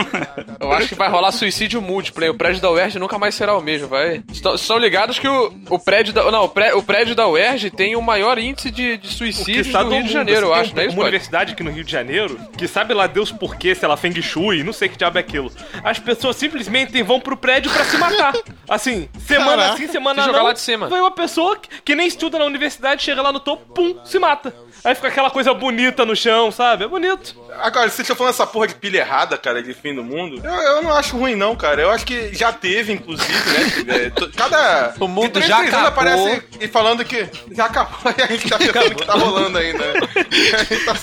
[0.60, 2.30] Eu acho que vai rolar suicídio múltiplo, hein?
[2.30, 4.22] O prédio da UERJ nunca mais será o mesmo, vai.
[4.32, 4.78] Estão, estão
[5.18, 6.31] ligados que o, o prédio da.
[6.31, 9.88] Não, o, pré- o prédio da UERJ tem o maior índice de, de suicídios do
[9.90, 12.38] Rio de Janeiro, eu acho, não é isso, Uma universidade aqui no Rio de Janeiro,
[12.57, 15.20] que sabe lá Deus por quê, se ela Feng Shui, não sei que diabo é
[15.20, 15.50] aquilo.
[15.83, 18.33] As pessoas simplesmente vão pro prédio pra se matar.
[18.68, 19.77] Assim, semana Caraca.
[19.77, 20.88] sim, semana Se jogar lá de cima.
[20.88, 24.18] Vai uma pessoa que, que nem estuda na universidade, chega lá no topo, pum, se
[24.18, 24.55] mata.
[24.85, 26.85] Aí fica aquela coisa bonita no chão, sabe?
[26.85, 27.35] É bonito.
[27.62, 30.40] Agora, vocês estão falando essa porra de pilha errada, cara, de fim do mundo.
[30.44, 31.81] Eu, eu não acho ruim, não, cara.
[31.81, 34.12] Eu acho que já teve, inclusive, né?
[34.37, 34.94] Cada.
[35.01, 35.87] O mundo já acabou.
[35.88, 39.79] aparece e falando que já acabou e a gente tá pensando que tá rolando ainda,
[39.79, 40.01] né?
[40.85, 40.94] Tá,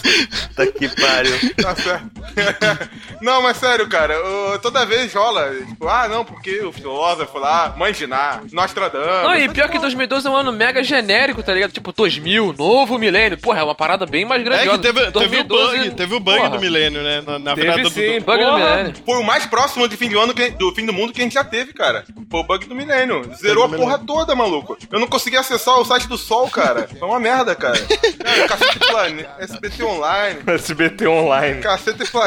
[0.55, 1.55] Tá que pariu.
[1.55, 2.20] tá certo.
[3.21, 5.53] não, mas sério, cara, eu- toda vez rola.
[5.67, 9.23] Tipo, ah, não, porque o filósofo lá, Mãe de Ná, Nostradamus.
[9.23, 11.71] Não, e pior que 2012 é um ano mega genérico, tá ligado?
[11.71, 13.37] Tipo, 2000, novo milênio.
[13.37, 14.77] Porra, é uma parada bem mais É grandiosa.
[14.77, 15.11] que teve, teve o
[15.43, 16.49] 2012, bug, teve o bug porra.
[16.49, 17.21] do milênio, né?
[17.25, 18.57] Na, na Teve do- sim, do, Bug do porra.
[18.59, 18.93] milênio.
[19.05, 21.23] Foi o mais próximo de fim de ano que, do fim do mundo que a
[21.23, 22.03] gente já teve, cara.
[22.29, 23.29] Foi o bug do milênio.
[23.35, 24.77] Zerou a do porra toda, maluco.
[24.91, 26.87] Eu não consegui acessar o site do Sol, cara.
[26.99, 27.77] Foi uma merda, cara.
[27.77, 31.61] Cara, Cacete Planeta, SBT Online, SBT Online.
[31.61, 32.20] Cacete Planeta,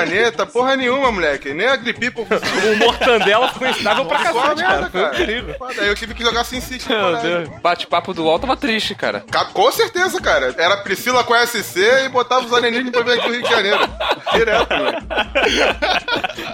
[0.52, 1.52] porra nenhuma, moleque.
[1.54, 2.24] Nem a Grip People
[2.72, 4.90] O Mortandela ficou instável pra cacete, cara.
[4.90, 5.20] Foi cara.
[5.22, 5.54] incrível.
[5.58, 6.86] Foda, Aí eu tive que jogar Sin City.
[7.62, 9.20] Bate-papo do UOL tava triste, cara.
[9.30, 10.54] Ca- Com certeza, cara.
[10.58, 13.78] Era Priscila com SC e botava os alienígenas pra vir aqui no Rio de Janeiro.
[14.32, 14.98] Direto, mano.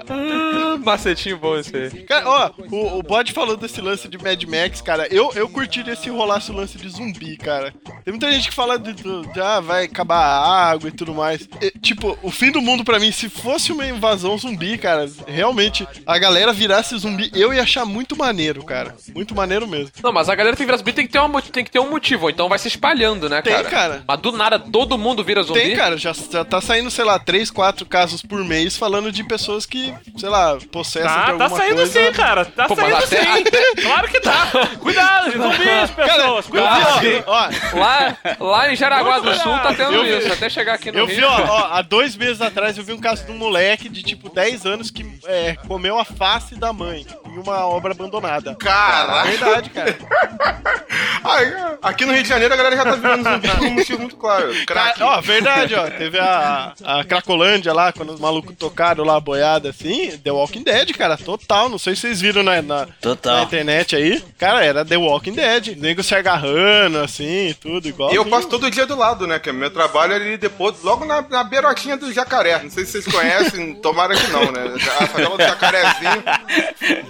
[0.09, 1.91] Ah, macetinho bom esse aí.
[2.05, 5.07] Cara, ó, o, o Bode falou desse lance de Mad Max, cara.
[5.11, 7.73] Eu, eu curtiria se rolasse o lance de zumbi, cara.
[8.05, 11.15] Tem muita gente que fala de, do- de ah, vai acabar a água e tudo
[11.15, 11.49] mais.
[11.61, 15.87] E, tipo, o fim do mundo pra mim, se fosse uma invasão zumbi, cara, realmente,
[16.07, 18.95] a galera virasse zumbi, eu ia achar muito maneiro, cara.
[19.15, 19.91] Muito maneiro mesmo.
[20.03, 21.91] Não, mas a galera que vira zumbi tem que ter, uma, tem que ter um
[21.91, 23.71] motivo, ou então vai se espalhando, né, Tem, cara?
[23.71, 24.03] cara.
[24.07, 25.61] Mas do nada todo mundo vira zumbi.
[25.61, 29.23] Tem, cara, já, já tá saindo, sei lá, três, quatro casos por mês falando de
[29.25, 31.93] pessoas que, sei lá, possessam de Tá, alguma tá saindo coisa.
[32.07, 32.45] sim, cara.
[32.45, 33.41] Tá Pô, saindo até- sim.
[33.83, 34.47] Claro que tá.
[34.81, 36.47] Cuidado, zumbis, pessoas.
[36.47, 37.01] Cuidado.
[37.01, 40.75] vi, ó, Lá, lá em Jaraguá do Sul tá tendo Eu vi- isso, até chegar
[40.75, 41.17] aqui no Eu Rio.
[41.17, 44.03] vi, ó, ó, há dois meses atrás eu vi um caso de um moleque de
[44.03, 48.55] tipo 10 anos que é, comeu a face da mãe em uma obra abandonada.
[48.55, 49.31] Caralho.
[49.31, 49.99] Verdade, cara.
[51.25, 53.99] Ai, aqui no Rio de Janeiro a galera já tá virando zumbi por um motivo
[53.99, 54.55] muito claro.
[54.67, 55.03] Crack.
[55.03, 55.89] Ó, verdade, ó.
[55.91, 60.17] Teve a, a Cracolândia lá, quando os malucos tocaram lá a boiada assim.
[60.19, 61.69] The Walking Dead, cara, total.
[61.69, 62.87] Não sei se vocês viram na, na,
[63.25, 64.23] na internet aí.
[64.39, 65.69] Cara, era The Walking Dead.
[65.77, 68.13] O nego se agarrando assim, tudo igual.
[68.13, 69.39] E eu passo todo dia do lado, né?
[69.39, 72.63] Que meu trabalho é ali depois, logo na, na beirotinha do jacaré.
[72.63, 74.75] Não sei se vocês conhecem, tomara que não, né?
[75.01, 76.23] A favela do jacarezinho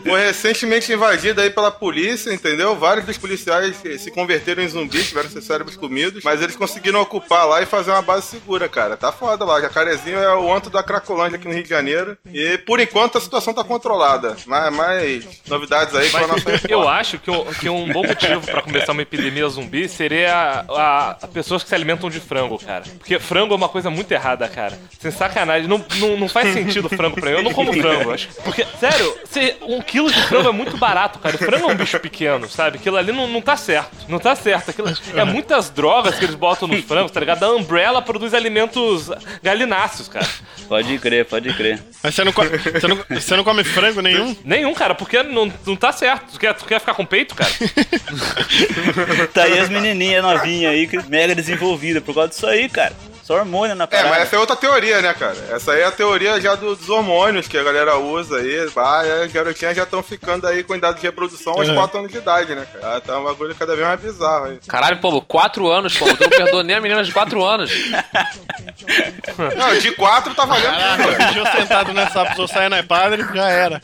[0.05, 2.77] foi recentemente invadida aí pela polícia, entendeu?
[2.77, 7.01] Vários dos policiais se- se converteram em zumbis, tiveram seus cérebros comidos, mas eles conseguiram
[7.01, 8.97] ocupar lá e fazer uma base segura, cara.
[8.97, 9.61] Tá foda lá.
[9.61, 12.17] Jacarezinho é o anto da Cracolândia aqui no Rio de Janeiro.
[12.33, 14.37] E por enquanto a situação tá controlada.
[14.47, 18.41] Mas mais novidades aí com a nossa Eu acho que um, que um bom motivo
[18.47, 22.85] pra começar uma epidemia zumbi seria a, a pessoas que se alimentam de frango, cara.
[22.99, 24.79] Porque frango é uma coisa muito errada, cara.
[24.99, 25.69] Sem sacanagem.
[25.69, 27.37] Não, não, não faz sentido frango pra mim.
[27.37, 28.13] Eu não como frango.
[28.13, 28.29] Acho.
[28.45, 29.17] Porque, sério,
[29.63, 31.37] um quilo de frango é muito barato, cara.
[31.37, 32.79] O frango é um bicho pequeno, sabe?
[32.79, 33.70] Aquilo ali não, não tá certo.
[34.09, 34.71] Não tá certo.
[34.71, 37.45] Aquilo, é muitas drogas que eles botam nos frangos, tá ligado?
[37.45, 39.11] A Umbrella produz alimentos
[39.43, 40.29] galináceos, cara.
[40.69, 41.83] Pode crer, pode crer.
[42.03, 44.37] Mas você não, come, você, não, você não come frango nenhum?
[44.45, 46.33] Nenhum, cara, porque não, não tá certo.
[46.33, 47.51] Tu quer, tu quer ficar com peito, cara?
[49.33, 52.95] Tá aí as menininhas novinhas aí, mega desenvolvida por causa disso aí, cara.
[53.31, 54.09] Só hormônio na É, parada.
[54.09, 55.37] mas essa é outra teoria, né, cara?
[55.53, 58.69] Essa aí é a teoria já do- dos hormônios que a galera usa aí.
[58.77, 61.77] Ah, e as garotinhas já estão ficando aí com idade de reprodução aos Uhum.
[61.77, 62.97] 4 anos de idade, né, cara?
[62.97, 64.59] Ah, tá um bagulho cada vez mais bizarro aí.
[64.67, 66.17] Caralho, Paulo, 4 anos, Paulo.
[66.17, 67.71] Tu não nem a menina de 4 anos.
[69.57, 73.81] Não, de 4 tá valendo Caraca, bicho sentado nessa pessoa saia na padre, já era.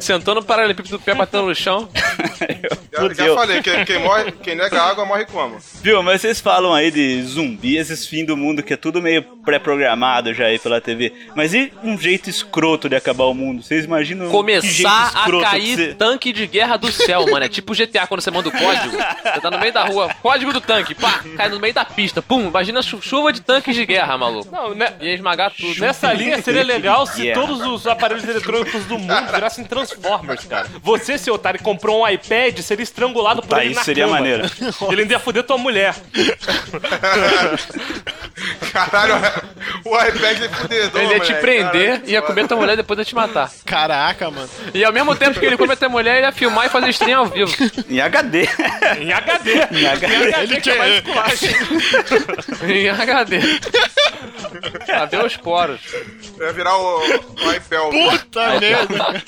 [0.00, 1.88] Sentando no paralelepípedo do pé batendo no chão.
[1.94, 3.34] Já, já Fudeu.
[3.34, 5.56] falei, quem, quem morre, quem nega água morre como?
[5.82, 9.00] Viu, mas vocês falam aí de zumbi, esses fim do do mundo, que é tudo
[9.00, 11.10] meio pré-programado já aí pela TV.
[11.34, 13.62] Mas e um jeito escroto de acabar o mundo?
[13.62, 17.44] Vocês imaginam que jeito Começar a cair tanque de guerra do céu, mano.
[17.44, 18.90] É tipo GTA quando você manda o código.
[18.96, 22.20] Você tá no meio da rua, código do tanque, pá, cai no meio da pista.
[22.20, 24.50] Pum, imagina chu- chuva de tanques de guerra, maluco.
[24.50, 24.92] Não, né?
[25.00, 25.80] Ia esmagar tudo.
[25.80, 27.40] Nessa linha seria legal se Yeah.
[27.46, 30.66] todos os aparelhos eletrônicos do mundo virassem Transformers, cara.
[30.82, 34.16] Você, seu otário, comprou um iPad, seria estrangulado por Tá, ele isso na seria cama.
[34.16, 34.44] maneiro.
[34.90, 35.94] Ele ainda ia foder tua mulher.
[38.72, 39.14] Caralho,
[39.84, 42.10] o iPad é fudedor, Ele ia te moleque, prender, caralho.
[42.10, 43.50] ia comer tua mulher e depois ia te matar.
[43.64, 44.48] Caraca, mano.
[44.74, 46.90] E ao mesmo tempo que ele come a tua mulher, ele ia filmar e fazer
[46.90, 47.50] stream ao vivo.
[47.88, 48.46] Em HD.
[49.00, 49.52] Em HD.
[49.72, 50.14] Em HD.
[50.42, 51.02] Ele que é mais
[52.68, 53.38] em HD.
[54.86, 55.80] Cadê os poros?
[56.40, 57.90] Ia virar o, o iPad.
[57.90, 58.96] Puta merda.
[58.98, 59.22] cara.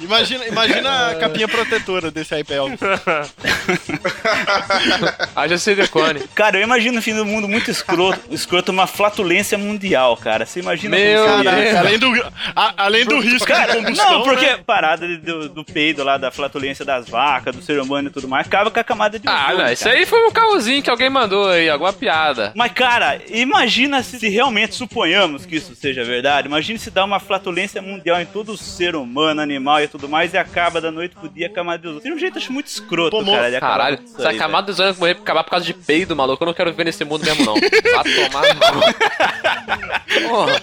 [0.00, 2.72] Imagina, imagina a capinha protetora desse iPad.
[5.34, 6.20] Haja silicone.
[6.34, 10.46] Cara, eu imagino o fim do mundo muito escroto, escroto uma flatulência mundial, cara.
[10.46, 11.42] Você imagina Meu como?
[11.44, 11.76] Deus.
[11.76, 12.12] Além do,
[12.54, 14.10] a- além do risco Cara, de combustão.
[14.12, 14.58] não, porque né?
[14.66, 18.28] parada de- do, do peido lá, da flatulência das vacas, do ser humano e tudo
[18.28, 19.96] mais, acaba com a camada de Ah, ozônio, não, isso cara.
[19.96, 22.52] aí foi um caosinho que alguém mandou aí, alguma piada.
[22.54, 26.46] Mas, cara, imagina se, se realmente suponhamos que isso seja verdade.
[26.48, 30.38] Imagina se dá uma flatulência mundial em todo ser humano, animal e tudo mais, e
[30.38, 32.02] acaba da noite pro dia a camada de ozônio.
[32.02, 33.50] Seria um jeito acho muito escroto, Pô, mo- cara.
[33.50, 36.14] de Caralho, com isso essa aí, camada dos anos morrer acabar por causa de peido,
[36.14, 36.42] maluco.
[36.42, 37.54] Eu não quero viver nesse mundo mesmo, não.
[37.54, 37.70] Vai
[38.14, 40.28] tomar no cu.
[40.28, 40.60] Porra.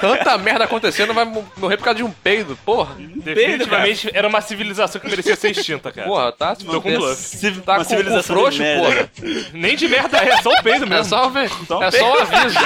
[0.00, 2.94] Tanta merda acontecendo, vai mo- morrer por causa de um peido, porra.
[2.98, 6.06] Definitivamente era uma civilização que merecia ser extinta, cara.
[6.06, 6.54] Porra, tá?
[6.56, 7.16] Tô com bluff.
[7.16, 8.82] Civ- Tá uma com civilização frouxo, de merda.
[8.84, 9.10] porra.
[9.54, 11.03] Nem de merda é, só o peido É mesmo.
[11.04, 12.58] Só, ver, Só um é só um aviso.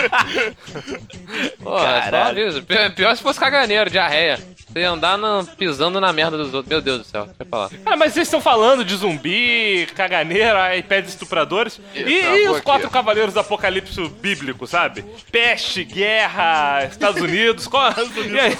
[1.62, 2.62] Porra, é só um aviso.
[2.94, 4.38] Pior, se fosse caganeiro, diarreia.
[4.68, 6.68] Você ia andar na- pisando na merda dos outros.
[6.68, 7.70] Meu Deus do céu, deixa eu falar.
[7.86, 11.80] Ah, mas vocês estão falando de zumbi, caganeira, iPads estupradores.
[11.94, 15.04] E, e travou os quatro cavaleiros do apocalipse bíblico, sabe?
[15.32, 17.66] Peste, guerra, Estados Unidos.
[17.66, 17.92] Qual...
[18.28, 18.58] E aí?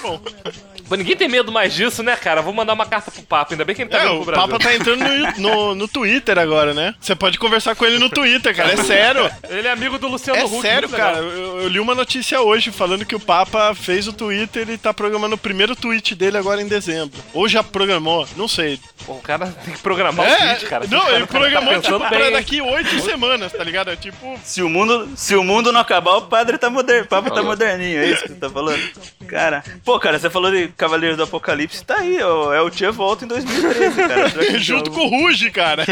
[0.89, 2.41] Mas ninguém tem medo mais disso, né, cara?
[2.41, 3.53] Vou mandar uma carta pro Papa.
[3.53, 4.47] Ainda bem que ele tá É, vindo o pro Brasil.
[4.47, 6.95] Papa tá entrando no, no, no Twitter agora, né?
[6.99, 8.73] Você pode conversar com ele no Twitter, cara.
[8.73, 9.29] É sério.
[9.49, 10.61] Ele é amigo do Luciano É Huck.
[10.61, 11.13] sério, muito legal.
[11.13, 11.25] cara.
[11.25, 14.93] Eu, eu li uma notícia hoje falando que o Papa fez o Twitter e tá
[14.93, 17.19] programando o primeiro tweet dele agora em dezembro.
[17.33, 18.79] Ou já programou, não sei.
[19.05, 20.85] Pô, o cara tem que programar o É, tweet, cara.
[20.89, 22.31] não, ele tá programou tipo, bem, pra hein?
[22.33, 23.91] daqui oito semanas, tá ligado?
[23.91, 24.39] É tipo.
[24.43, 27.43] Se o mundo, se o mundo não acabar, o padre tá moderno, o papa tá
[27.43, 28.81] moderninho, é isso que você tá falando?
[29.29, 32.91] Cara, pô, cara, você falou de Cavaleiros do Apocalipse, tá aí, ó, é o Tia
[32.91, 34.29] Volta em 2013, cara.
[34.59, 35.85] Junto com o Ruge, cara.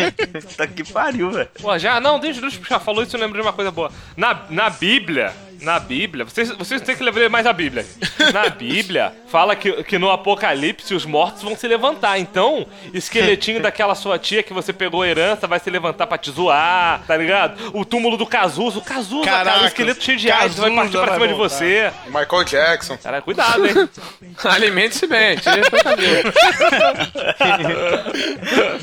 [0.55, 1.49] Tá que pariu, velho.
[1.61, 3.91] Pô, já, não, deixa, deixa eu já falou isso, eu lembro de uma coisa boa.
[4.15, 7.85] Na, na Bíblia, na Bíblia, vocês, vocês têm que ler mais a Bíblia.
[8.33, 12.19] Na Bíblia, fala que, que no Apocalipse os mortos vão se levantar.
[12.19, 16.31] Então, esqueletinho daquela sua tia que você pegou a herança vai se levantar pra te
[16.31, 17.71] zoar, tá ligado?
[17.73, 20.97] O túmulo do Cazuza, o Cazuza, cara, Caraca, o esqueleto cheio de AIDS vai partir
[20.97, 21.91] pra cima de você.
[22.07, 22.97] Michael Jackson.
[22.97, 23.89] Cara, cuidado, hein?
[24.43, 25.37] Alimente-se bem.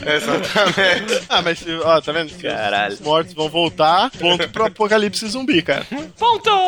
[0.07, 1.25] Exatamente.
[1.29, 2.33] Ah, mas, ó, tá vendo?
[2.41, 2.95] Caralho.
[2.95, 5.87] Os mortos vão voltar, ponto pro apocalipse zumbi, cara.
[6.19, 6.64] Ponto!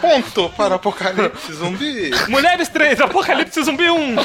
[0.00, 2.10] Ponto para Apocalipse Zumbi.
[2.28, 4.16] Mulheres 3, Apocalipse Zumbi 1.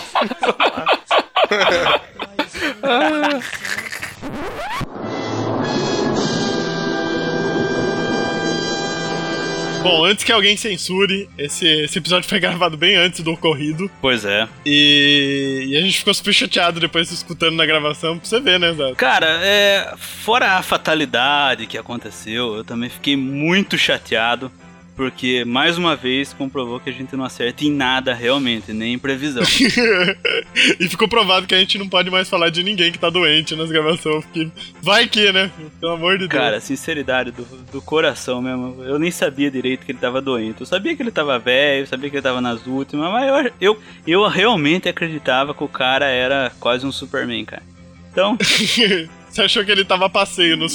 [9.81, 13.89] Bom, antes que alguém censure, esse, esse episódio foi gravado bem antes do ocorrido.
[14.01, 14.45] Pois é.
[14.65, 18.73] E, e a gente ficou super chateado depois escutando na gravação, pra você ver, né,
[18.73, 18.93] Zé?
[18.95, 24.51] Cara, é, fora a fatalidade que aconteceu, eu também fiquei muito chateado.
[24.99, 28.99] Porque, mais uma vez, comprovou que a gente não acerta em nada realmente, nem em
[28.99, 29.41] previsão.
[30.77, 33.55] e ficou provado que a gente não pode mais falar de ninguém que tá doente
[33.55, 35.49] nas gravações, porque vai que, né?
[35.79, 36.41] Pelo amor de Deus.
[36.41, 38.83] Cara, sinceridade do, do coração mesmo.
[38.83, 40.59] Eu nem sabia direito que ele tava doente.
[40.59, 43.79] Eu sabia que ele tava velho, sabia que ele tava nas últimas, mas eu, eu,
[44.05, 47.63] eu realmente acreditava que o cara era quase um Superman, cara.
[48.11, 48.37] Então,
[49.29, 50.67] Você achou que ele tava passeio no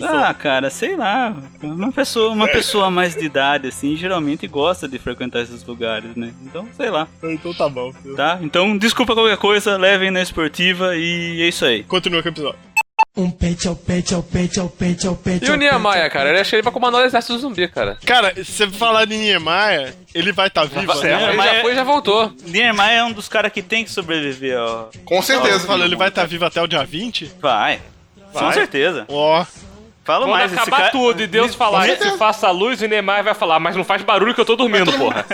[0.00, 0.24] só.
[0.24, 1.34] ah, cara, sei lá.
[1.62, 6.32] Uma pessoa, uma pessoa mais de idade, assim, geralmente gosta de frequentar esses lugares, né?
[6.42, 7.92] Então, sei lá, Então tá bom.
[8.16, 8.38] tá?
[8.42, 11.82] Então, desculpa qualquer coisa, levem na esportiva e é isso aí.
[11.84, 12.69] Continua com o episódio.
[13.16, 16.28] Um pente ao pente ao pente ao pente ao pente E o Niemeyer, cara?
[16.30, 17.98] Ele acha que ele vai comandar o exército zumbi, cara.
[18.06, 21.32] Cara, se você falar de Niemeyer, ele vai estar tá vivo, Ele né?
[21.36, 22.32] mas já foi e já voltou.
[22.46, 24.88] Niemeyer é um dos caras que tem que sobreviver, ó.
[25.04, 25.66] Com Você certeza.
[25.66, 27.32] falou, ele vai estar vivo até o dia 20?
[27.40, 27.80] Vai.
[28.32, 28.54] Com Vai?
[28.54, 29.06] certeza.
[29.08, 29.44] Ó,
[30.10, 30.90] Fala Quando mais, acabar cara...
[30.90, 34.02] tudo e Deus falar, se faça a luz, o Neymar vai falar, mas não faz
[34.02, 35.24] barulho que eu tô dormindo, porra.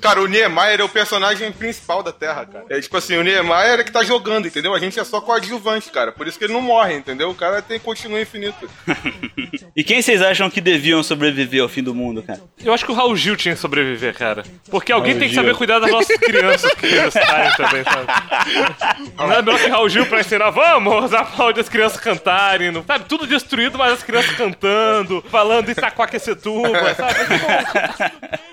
[0.00, 2.66] Cara, o Niemeyer é o personagem principal da Terra, cara.
[2.68, 4.74] É tipo assim, o Niemeyer é que tá jogando, entendeu?
[4.74, 6.12] A gente é só coadjuvante, cara.
[6.12, 7.30] Por isso que ele não morre, entendeu?
[7.30, 8.68] O cara tem continua infinito.
[9.76, 12.40] E quem vocês acham que deviam sobreviver ao fim do mundo, cara?
[12.64, 14.44] Eu acho que o Raul Gil tinha que sobreviver, cara.
[14.70, 15.42] Porque alguém Raul tem que Gil.
[15.42, 19.10] saber cuidar das nossas crianças que eles saem também, sabe?
[19.16, 23.04] Não é melhor que Raul Gil pra ensinar, vamos aplaudir as crianças cantarem, sabe?
[23.04, 27.14] Tudo destruído, mas as crianças cantando, falando Itaquaquecetuba, sabe?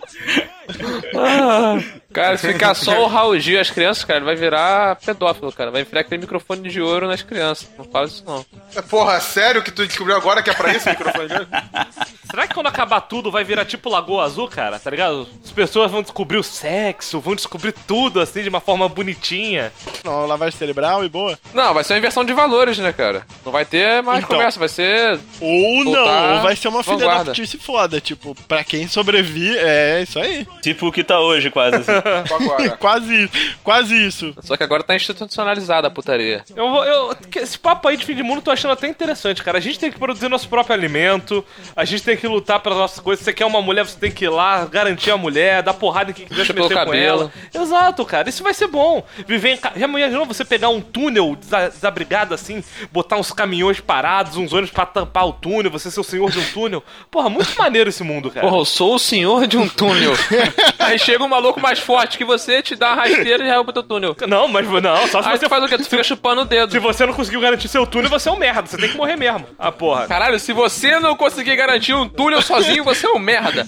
[1.15, 1.78] Ah,
[2.14, 5.51] cara, se ficar só o Raul Gil e as crianças, cara, ele vai virar pedófilo,
[5.51, 5.72] cara.
[5.72, 7.70] Vai enfiar aquele microfone de ouro nas crianças.
[7.78, 8.45] Não fala isso, não.
[8.89, 11.47] Porra, sério que tu descobriu agora que é pra isso o microfone de ouro?
[12.32, 14.80] Será que quando acabar tudo vai virar tipo Lagoa Azul, cara?
[14.80, 15.28] Tá ligado?
[15.43, 19.70] As pessoas vão descobrir o sexo, vão descobrir tudo assim de uma forma bonitinha.
[20.05, 21.38] Não, lavagem cerebral e boa.
[21.53, 23.26] Não, vai ser uma inversão de valores, né, cara?
[23.45, 24.30] Não vai ter mais Então.
[24.38, 25.20] conversa, vai ser.
[25.41, 27.99] Ou não, ou vai ser uma filha da putice foda.
[27.99, 30.47] Tipo, pra quem sobrevive, é isso aí.
[30.62, 31.78] Tipo o que tá hoje, quase.
[31.78, 31.91] Assim.
[32.34, 32.70] Agora.
[32.78, 33.30] quase,
[33.64, 34.34] quase isso.
[34.41, 36.43] Só que agora tá institucionalizada a putaria.
[36.56, 38.88] Eu, vou- eu, que- esse papo aí de fim de mundo eu tô achando até
[38.88, 39.58] interessante, cara.
[39.58, 41.43] A gente tem que produzir nosso próprio alimento,
[41.76, 43.20] a gente tem que lutar pelas nossas coisas.
[43.20, 46.12] Se você quer uma mulher, você tem que ir lá, garantir a mulher, dar porrada
[46.12, 47.32] em quem quiser meter com ela.
[47.54, 48.30] Exato, cara.
[48.30, 49.04] Isso vai ser bom.
[49.28, 49.58] Viver em.
[49.58, 54.54] ca- Já imaginou você pegar um túnel desa- desabrigado assim, botar uns caminhões parados, uns
[54.54, 56.84] ônibus pra tampar o túnel, você ser o senhor de um túnel?
[57.10, 58.45] Porra, muito maneiro esse mundo, cara.
[58.47, 60.14] Porra, eu sou o senhor de um túnel.
[60.80, 63.74] Aí chega um maluco mais forte que você, te dá uma rasteira e já rouba
[63.74, 64.16] teu túnel.
[64.28, 65.78] Não, mas não, só se Aí você faz o quê?
[65.78, 66.72] Tu fica chupando o dedo.
[66.72, 68.68] Se você não conseguiu garantir seu túnel, você é um merda.
[68.68, 69.46] Você tem que morrer mesmo.
[69.58, 70.08] Ah, porra.
[70.08, 73.66] Caralho, se você não conseguir garantir um túnel sozinho, você é um merda.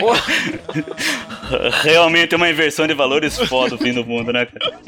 [0.00, 0.22] Porra.
[1.82, 4.78] Realmente é uma inversão de valores foda o fim do mundo, né, cara?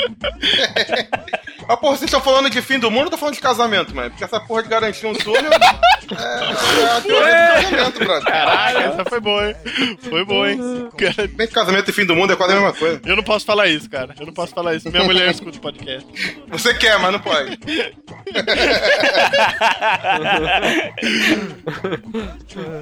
[1.68, 4.09] Mas, porra, vocês estão falando de fim do mundo ou tô falando de casamento, mano?
[4.11, 8.24] Porque essa porra de garantir um túnel é, é a teoria do casamento, brother.
[8.24, 9.57] Caraca, essa foi boa, hein?
[10.09, 10.89] Foi boa, hein?
[11.34, 13.01] Bem que casamento e fim do mundo é quase a mesma coisa.
[13.05, 14.14] eu não posso falar isso, cara.
[14.18, 14.91] Eu não posso falar isso.
[14.91, 16.07] Minha mulher escuta o podcast.
[16.49, 17.59] Você quer, mas não pode.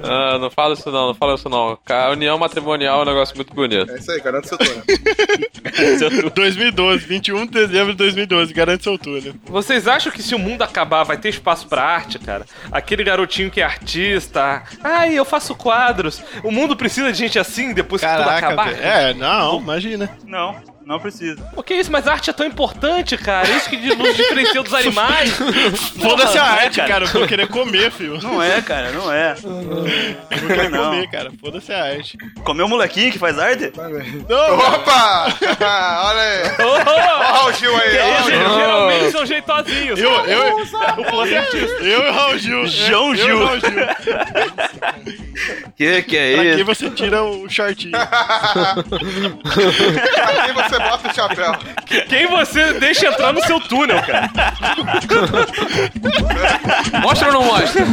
[0.03, 1.77] Ah, não fala isso não, não fala isso não.
[1.89, 3.91] A união matrimonial é um negócio muito bonito.
[3.91, 4.83] É isso aí, garante seu túnel.
[6.33, 8.53] 2012, 21 de dezembro de 2012.
[8.53, 9.33] Garante seu túnel.
[9.45, 12.45] Vocês acham que se o mundo acabar vai ter espaço pra arte, cara?
[12.71, 14.63] Aquele garotinho que é artista.
[14.83, 16.21] Ai, eu faço quadros.
[16.43, 18.71] O mundo precisa de gente assim depois que tudo Caraca, acabar?
[18.81, 20.09] É, não, imagina.
[20.25, 21.49] Não, não precisa.
[21.55, 21.91] O que é isso?
[21.91, 23.49] Mas a arte é tão importante, cara.
[23.49, 25.31] Isso que nos diferencia dos animais.
[26.01, 26.87] Foda-se a é, arte, cara.
[26.89, 27.05] cara.
[27.05, 28.21] Eu vou querer comer, filho.
[28.21, 29.35] Não é, cara, não é.
[29.43, 30.91] Eu vou querer Não.
[30.91, 31.31] comer, cara.
[31.39, 32.17] Foda-se a arte.
[32.43, 33.71] Comeu o molequinho que faz arte?
[34.29, 35.27] Não, Opa!
[36.07, 36.43] Olha aí.
[36.65, 37.91] Olha o Raul Gil aí.
[38.57, 39.99] geralmente são jeitosinhos.
[39.99, 40.57] Eu, eu,
[40.97, 41.83] O plano é artista.
[41.83, 42.67] eu e o Raul Gil.
[42.67, 43.37] João Eu e Gil.
[43.41, 45.26] o Raul Gil.
[45.75, 46.65] Que que é Pra isso?
[46.65, 47.95] você tira o shortinho?
[47.97, 48.83] Aqui
[50.53, 51.53] você bota o chapéu.
[52.07, 54.29] Quem você deixa entrar no seu túnel, cara?
[57.01, 57.83] Mostra ou não mostra?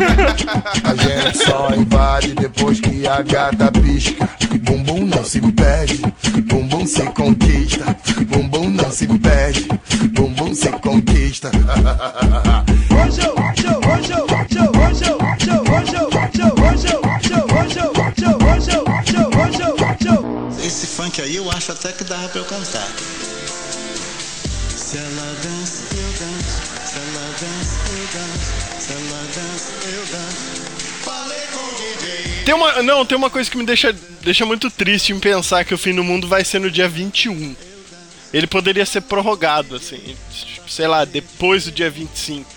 [0.84, 4.28] A gente só invade depois que a gata pisca.
[4.60, 6.00] Bumbum não se perde,
[6.44, 7.84] bumbum se conquista.
[8.26, 9.68] Bumbum não se perde,
[10.12, 11.50] bumbum se conquista.
[20.64, 22.88] Esse funk aí eu acho até que dava pra eu cantar.
[24.74, 26.62] Se ela dança, eu danço.
[26.86, 28.52] Se ela dança, eu danço.
[28.80, 30.74] Se ela dança, eu danço.
[31.04, 32.44] Falei com o DJ.
[32.44, 35.74] Tem uma, não, tem uma coisa que me deixa, deixa muito triste em pensar que
[35.74, 37.54] o fim do mundo vai ser no dia 21.
[38.32, 40.16] Ele poderia ser prorrogado, assim,
[40.66, 42.53] sei lá, depois do dia 25.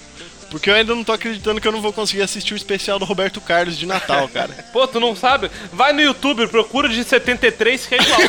[0.50, 3.06] Porque eu ainda não tô acreditando que eu não vou conseguir assistir o especial do
[3.06, 4.54] Roberto Carlos de Natal, cara.
[4.72, 5.52] Pô, tu não sabe?
[5.74, 8.20] Vai no YouTube, procura de 73 que é igual.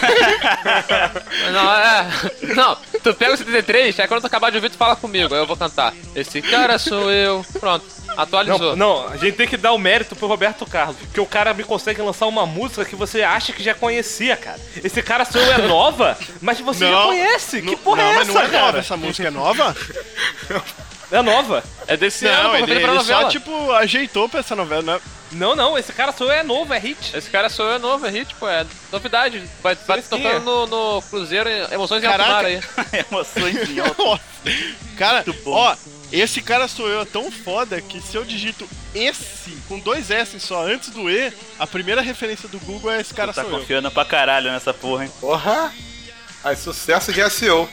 [1.52, 2.06] Não, é.
[2.54, 5.40] Não, tu pega o 73, aí quando tu acabar de ouvir, tu fala comigo, aí
[5.40, 5.94] eu vou cantar.
[6.14, 7.44] Esse cara sou eu.
[7.58, 7.84] Pronto,
[8.16, 8.76] atualizou.
[8.76, 10.96] Não, não, a gente tem que dar o mérito pro Roberto Carlos.
[10.96, 14.58] Porque o cara me consegue lançar uma música que você acha que já conhecia, cara.
[14.82, 17.62] Esse cara sou eu é nova, mas você já conhece.
[17.62, 18.66] Que porra não, é mas essa, não é cara?
[18.66, 19.76] nova, essa música é nova?
[21.10, 21.62] É nova.
[21.86, 23.22] É desse ano, Não, pô, ele, ele novela.
[23.22, 25.00] só, tipo, ajeitou pra essa novela, né?
[25.32, 27.14] Não, não, esse cara sou eu é novo, é hit.
[27.16, 29.42] Esse cara sou eu, é novo, é hit, pô, é novidade.
[29.62, 32.32] Vai, vai tocando no, no Cruzeiro em- Emoções em Alto Caraca.
[32.34, 32.60] Mar aí.
[33.10, 34.02] Emoções em alto.
[34.02, 34.22] Nossa.
[34.96, 35.52] Cara, bom.
[35.52, 35.76] ó,
[36.10, 40.40] esse cara sou eu é tão foda que se eu digito esse com dois S
[40.40, 43.58] só antes do E, a primeira referência do Google é esse cara Tá sou eu.
[43.60, 45.12] confiando pra caralho nessa porra, hein?
[45.20, 45.72] Porra!
[46.44, 47.68] Aí, sucesso de SEO.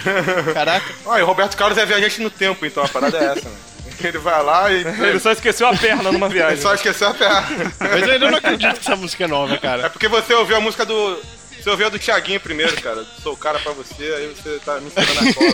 [0.54, 0.86] Caraca.
[1.04, 3.56] Olha, o Roberto Carlos é viajante no tempo, então a parada é essa, né?
[4.02, 4.82] Ele vai lá e.
[5.08, 6.60] Ele só esqueceu a perna numa Ele viagem.
[6.60, 7.72] só esqueceu a perna.
[7.80, 9.90] Mas eu ainda não acredito que essa música é nova, É cara.
[9.90, 11.20] porque você ouviu a música do
[11.62, 13.04] Você ouviu a do Thiaguinho primeiro, cara.
[13.22, 15.50] Sou o cara pra você, aí você tá me ensinando na cola.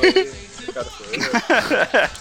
[0.69, 1.31] O cara sou eu.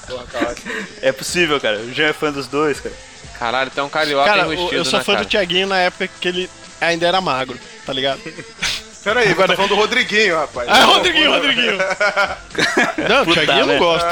[0.08, 0.56] Porra, cala
[1.02, 1.78] É possível, cara.
[1.80, 2.96] O Jean é fã dos dois, cara.
[3.40, 5.26] Caralho, tem um carioca Cara, enrustido, eu sou né, fã cara?
[5.26, 8.22] do Thiaguinho na época que ele ainda era magro, tá ligado?
[9.04, 10.70] Pera aí, agora tá falando do Rodriguinho, rapaz.
[10.70, 11.78] Ah, Rodriguinho, Rodriguinho.
[13.10, 14.08] Não, Puta Thiaguinho eu não gosto.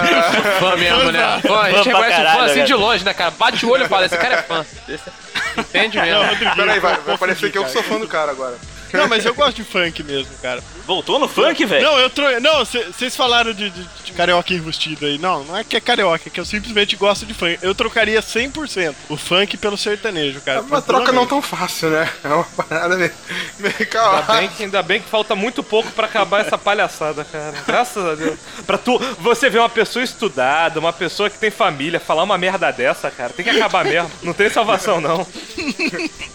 [0.59, 1.41] Fã mesmo, né?
[1.45, 2.65] Fã, a gente reconhece o fã caralho, assim cara.
[2.65, 3.31] de longe, né, cara?
[3.31, 4.65] Bate o olho e fala, esse cara é fã.
[5.57, 6.23] Entende Não, mesmo?
[6.23, 6.55] Rodriguinho.
[6.55, 8.55] Pera aí, vai, vai parecer que eu que sou fã do cara agora.
[8.93, 10.63] Não, mas eu gosto de funk mesmo, cara.
[10.85, 11.85] Voltou no funk, velho?
[11.85, 12.39] Não, eu tro...
[12.41, 15.17] Não, vocês falaram de, de, de carioca enrustido aí.
[15.17, 17.59] Não, não é que é carioca, é que eu simplesmente gosto de funk.
[17.61, 20.59] Eu trocaria 100% o funk pelo sertanejo, cara.
[20.59, 22.09] É uma troca não tão fácil, né?
[22.23, 23.11] É uma parada meio,
[23.59, 24.33] meio Ainda calada.
[24.33, 27.53] bem, que, ainda bem que falta muito pouco pra acabar essa palhaçada, cara.
[27.65, 28.39] Graças a Deus.
[28.65, 32.71] Pra tu, você ver uma pessoa estudada, uma pessoa que tem família, falar uma merda
[32.71, 34.11] dessa, cara, tem que acabar mesmo.
[34.23, 35.25] Não tem salvação, não.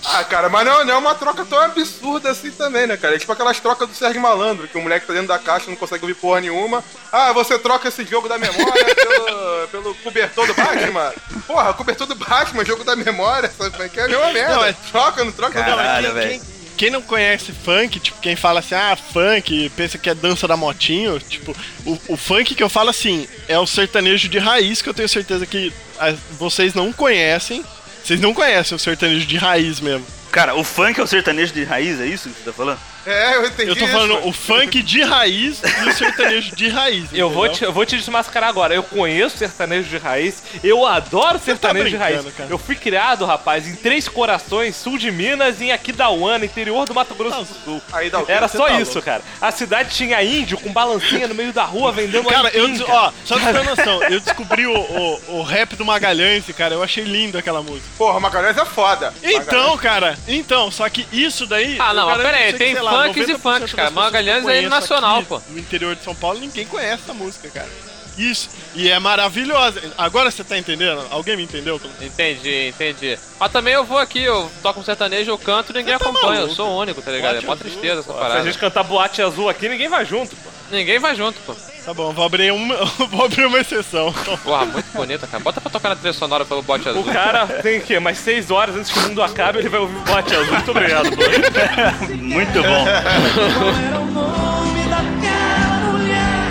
[0.07, 3.14] Ah, cara, mas não, não é uma troca tão absurda assim também, né, cara?
[3.14, 5.70] É tipo aquelas trocas do Sérgio Malandro, que o moleque tá dentro da caixa e
[5.70, 6.82] não consegue ouvir porra nenhuma.
[7.12, 11.12] Ah, você troca esse jogo da memória pelo, pelo cobertor do Batman.
[11.47, 13.88] Porra, cobertor do Batman, jogo da memória, sabe?
[13.88, 14.55] Que é a mesma merda.
[14.57, 15.76] Não, é- Troca, não troca, não.
[15.76, 16.30] Caralho, quem, velho.
[16.30, 16.42] quem,
[16.76, 20.57] quem não conhece funk, tipo, quem fala assim, ah, funk, pensa que é dança da
[20.57, 24.88] motinho, tipo, o, o funk que eu falo assim, é o sertanejo de raiz, que
[24.88, 27.64] eu tenho certeza que ah, vocês não conhecem.
[28.05, 30.07] Vocês não conhecem o sertanejo de raiz mesmo.
[30.35, 32.80] Cara, o funk é o sertanejo de raiz, é isso que você tá falando?
[33.07, 33.92] É, eu entendi Eu tô isso.
[33.92, 37.09] falando o funk de raiz e o sertanejo de raiz.
[37.12, 38.74] Eu vou, te, eu vou te desmascarar agora.
[38.74, 42.24] Eu conheço sertanejo de raiz, eu adoro sertanejo de raiz.
[42.36, 42.48] cara.
[42.50, 46.94] Eu fui criado, rapaz, em Três Corações, sul de Minas, e em Aquidauana, interior do
[46.94, 47.82] Mato Grosso do Sul.
[47.92, 48.16] Aí quê?
[48.28, 49.22] Era só tá isso, cara.
[49.40, 52.98] A cidade tinha índio com balancinha no meio da rua vendendo Cara, eu, des- cara.
[53.09, 56.82] ó, só pra ter noção, eu descobri o, o, o rap do Magalhães, cara, eu
[56.82, 57.86] achei lindo aquela música.
[57.98, 59.12] Porra, Magalhães é foda.
[59.22, 61.76] Então, cara, então, só que isso daí.
[61.78, 63.90] Ah, não, pera aí, tem que, sei lá, funks e 90% funks, cara.
[63.90, 65.40] Magalhães eu é nacional, aqui pô.
[65.51, 67.68] No interior de São Paulo, ninguém conhece essa música, cara.
[68.16, 69.82] Isso, e é maravilhosa.
[69.99, 71.05] Agora você tá entendendo?
[71.11, 71.80] Alguém me entendeu?
[72.01, 73.18] Entendi, entendi.
[73.40, 76.34] Mas também eu vou aqui, eu toco um sertanejo, eu canto e ninguém tá acompanha.
[76.34, 76.55] Eu maluco.
[76.55, 77.38] sou o único, tá ligado?
[77.38, 78.45] É Boate mó azul, tristeza essa Se a parada.
[78.45, 80.53] gente cantar boate azul aqui, ninguém vai junto, pô.
[80.70, 81.54] Ninguém vai junto, pô.
[81.84, 82.76] Tá bom, vou abrir uma,
[83.10, 84.12] vou abrir uma exceção.
[84.42, 85.42] Porra, muito bonita, cara.
[85.42, 87.02] Bota pra tocar na trilha sonora pelo bote azul.
[87.02, 87.98] O cara tem o quê?
[88.00, 90.52] Mais seis horas antes que o mundo acabe, ele vai ouvir boate azul.
[90.54, 91.22] Muito obrigado, pô.
[92.16, 92.84] Muito bom.
[92.84, 96.48] Qual era o nome daquela mulher?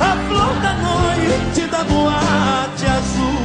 [0.00, 3.41] A flor da noite da boate azul.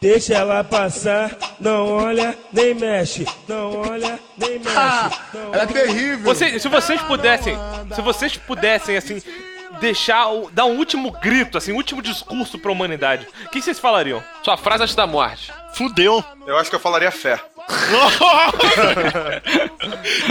[0.00, 5.18] Deixa ela passar, não olha nem mexe, não olha nem mexe.
[5.34, 6.24] não Ela é terrível.
[6.24, 7.56] Você- se vocês pudessem,
[7.94, 9.20] se vocês pudessem, assim,
[9.80, 13.78] deixar, o- dar um último grito, assim, um último discurso pra humanidade, o que vocês
[13.80, 14.22] falariam?
[14.44, 15.52] Sua frase antes da morte.
[15.74, 16.22] Fudeu.
[16.46, 17.40] Eu acho que eu falaria fé.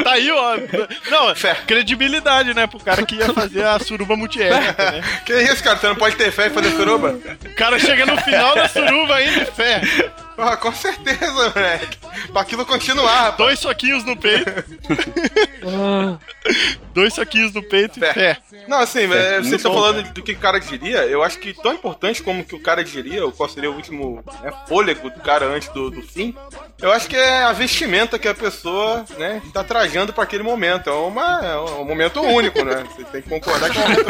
[0.04, 0.58] Tá aí, ó.
[1.12, 1.56] Não, Fé.
[1.68, 2.66] credibilidade, né?
[2.68, 5.02] Pro cara que ia fazer a suruba multiétnica, né?
[5.26, 5.78] Que isso, cara?
[5.78, 7.18] Você não pode ter fé e fazer suruba?
[7.46, 9.82] O cara chega no final da suruba ainda, fé.
[10.38, 11.98] Ah, com certeza, moleque.
[12.32, 13.32] Pra aquilo continuar.
[13.32, 14.50] Dois soquinhos no peito.
[16.94, 18.14] Dois soquinhos no peito e Fé.
[18.14, 18.38] fé.
[18.68, 21.74] Não, assim, é, vocês estão falando do que o cara diria, eu acho que tão
[21.74, 25.46] importante como que o cara diria, ou qual seria o último né, fôlego do cara
[25.46, 26.36] antes do, do fim,
[26.82, 30.90] eu acho que é a vestimenta que a pessoa, né, tá trajando pra aquele momento.
[30.90, 32.84] É, uma, é um momento único, né?
[32.96, 34.08] Você tem que concordar que é um momento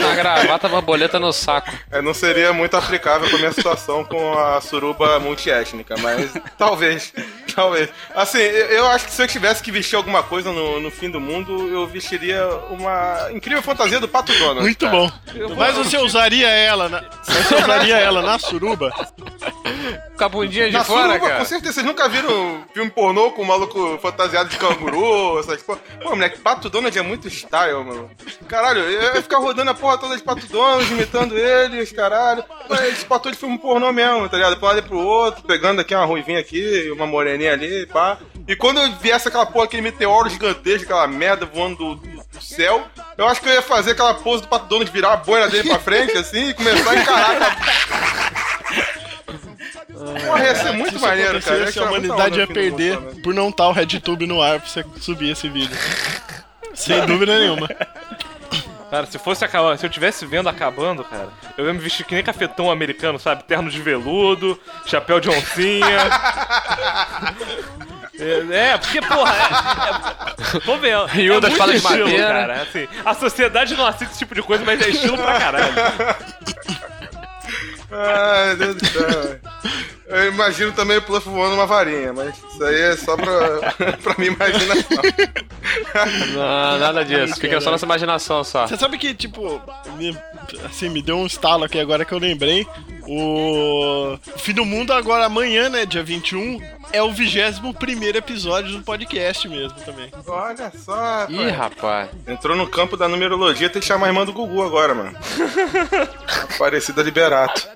[0.00, 1.70] Uma gravata borboleta no saco.
[1.90, 7.12] É, não seria muito aplicável com a minha situação com a suruba multiétnica, mas talvez,
[7.54, 7.88] talvez.
[8.14, 11.10] Assim, eu, eu acho que se eu tivesse que vestir alguma coisa no, no fim
[11.10, 14.60] do mundo, eu vestiria uma incrível fantasia do Pato Donald.
[14.62, 14.96] Muito cara.
[14.96, 15.12] bom.
[15.56, 17.04] Mas você usaria ela na...
[17.22, 18.92] Você usaria ela na suruba?
[20.16, 21.38] Com a bundinha de Na fora, suruba, cara.
[21.40, 21.72] com certeza.
[21.74, 25.80] Vocês nunca viram filme pornô com um maluco fantasiado de canguru, essas porra?
[26.02, 28.10] Pô, moleque, Pato Donald é muito style, mano.
[28.48, 32.44] Caralho, eu ia ficar rodando a porra toda de Pato Donald, imitando eles, caralho.
[32.68, 34.56] Mas esse pato de filme pornô mesmo, tá ligado?
[34.56, 38.18] Pra um lado e pro outro, pegando aqui uma ruivinha aqui, uma moreninha ali, pá.
[38.46, 42.86] E quando viesse aquela porra, aquele meteoro gigantesco, aquela merda voando do, do- céu,
[43.16, 45.68] eu acho que eu ia fazer aquela pose do Pato Donald, virar a boina dele
[45.68, 47.56] pra frente, assim, e começar a encarar aquela...
[50.26, 51.70] Porra, ia ser muito Se maneiro, cara.
[51.76, 55.48] a humanidade ia perder por não estar o RedTube no ar pra você subir esse
[55.48, 55.76] vídeo.
[56.74, 57.68] Sem dúvida nenhuma.
[58.94, 61.26] Cara, se fosse acabar, se eu tivesse vendo acabando, cara,
[61.58, 63.42] eu ia me vestir que nem cafetão americano, sabe?
[63.42, 65.86] Terno de veludo, chapéu de oncinha.
[68.16, 70.90] É, é, porque, porra, é, é, vou ver.
[70.90, 72.28] É, Rio das muito de estilo, madeira.
[72.28, 72.62] cara.
[72.62, 75.74] Assim, a sociedade não aceita esse tipo de coisa, mas é estilo pra caralho.
[77.94, 79.40] Ai, Deus do céu.
[80.06, 83.72] Eu imagino também o Pluff voando uma varinha, mas isso aí é só pra,
[84.02, 85.02] pra minha imaginação.
[86.34, 87.40] Não, nada disso.
[87.40, 88.66] Fica só nessa imaginação só.
[88.66, 89.62] Você sabe que, tipo,
[89.96, 90.16] me,
[90.64, 92.66] assim, me deu um estalo aqui agora que eu lembrei.
[93.06, 96.60] O Fim do Mundo agora amanhã, né, dia 21,
[96.92, 100.10] é o 21 primeiro episódio do podcast mesmo também.
[100.26, 102.08] Olha só, Ih, rapaz.
[102.26, 105.16] Entrou no campo da numerologia, tem que chamar a irmã do Gugu agora, mano.
[106.54, 107.68] Aparecida Liberato.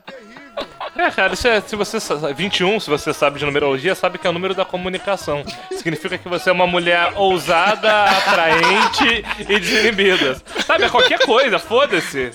[0.99, 4.26] É, cara, isso é, se você sa- 21, se você sabe de numerologia, sabe que
[4.26, 5.44] é o número da comunicação.
[5.70, 10.36] Significa que você é uma mulher ousada, atraente e desinibida.
[10.66, 12.32] Sabe, é qualquer coisa, foda-se.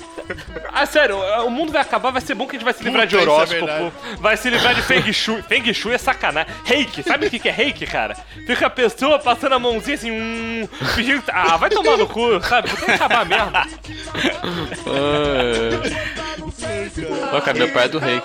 [0.73, 3.05] Ah, sério, o mundo vai acabar, vai ser bom que a gente vai se livrar
[3.05, 3.91] de Puta, isso é horóscopo, verdade.
[4.21, 5.41] vai se livrar de Feng Shui.
[5.43, 6.53] Feng Shui é sacanagem.
[6.63, 8.15] Reiki, sabe o que que é reiki, cara?
[8.47, 12.39] Fica a pessoa passando a mãozinha assim, hum, fingindo que- Ah, vai tomar no cu,
[12.41, 12.69] sabe?
[12.69, 13.51] Tem que acabar mesmo.
[17.31, 18.21] Ó, cara, meu pai é do rei.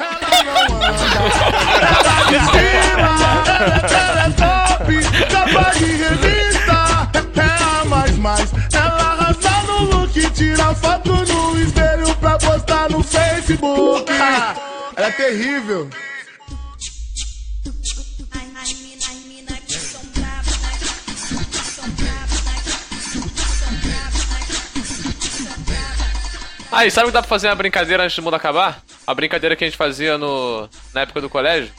[5.30, 7.08] Capa de revista.
[7.34, 8.52] É a mais mais.
[8.74, 14.12] Ela arrasa no look, tira foto no espelho pra postar no Facebook.
[14.96, 15.88] Ela é terrível.
[26.78, 28.80] Aí, sabe que dá pra fazer uma brincadeira antes do mundo acabar?
[29.04, 31.72] A brincadeira que a gente fazia no, na época do colégio?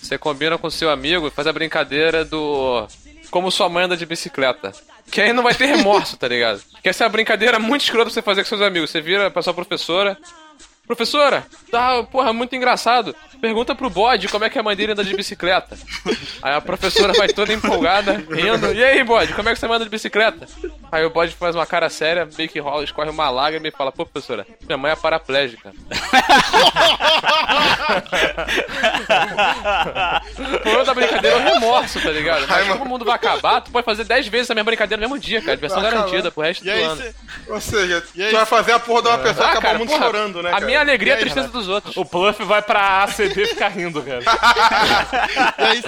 [0.00, 2.86] Você combina com seu amigo e faz a brincadeira do.
[3.28, 4.72] Como sua mãe anda de bicicleta.
[5.10, 6.62] Que aí não vai ter remorso, tá ligado?
[6.80, 8.88] Que essa é uma brincadeira muito escrota pra você fazer com seus amigos.
[8.88, 10.16] Você vira pra sua professora.
[10.86, 13.14] Professora, tá, porra, muito engraçado.
[13.40, 15.76] Pergunta pro bode como é que a mãe dele anda de bicicleta.
[16.40, 18.72] Aí a professora vai toda empolgada, rindo.
[18.72, 20.46] E aí, bode, como é que você anda de bicicleta?
[20.90, 23.90] Aí o bode faz uma cara séria, meio que rola, escorre uma lágrima e fala:
[23.92, 25.72] Pô, professora, minha mãe é paraplégica.
[30.62, 32.46] Problema da brincadeira é o remorso, tá ligado?
[32.48, 35.08] Mas como o mundo vai acabar, tu pode fazer 10 vezes a mesma brincadeira no
[35.08, 35.56] mesmo dia, cara.
[35.56, 36.96] Diversão garantida pro resto E do aí, ano.
[37.02, 37.14] cê-
[37.48, 38.32] Ou seja, tu aí?
[38.32, 40.48] vai fazer a porra de uma pessoa Ah, acabar cara, o mundo porra, chorando, né,
[40.50, 40.66] A cara?
[40.66, 41.96] minha alegria é a E aí, tristeza dos outros.
[41.96, 44.20] O Pluff vai pra ACD ficar rindo, cara.
[45.58, 45.82] aí,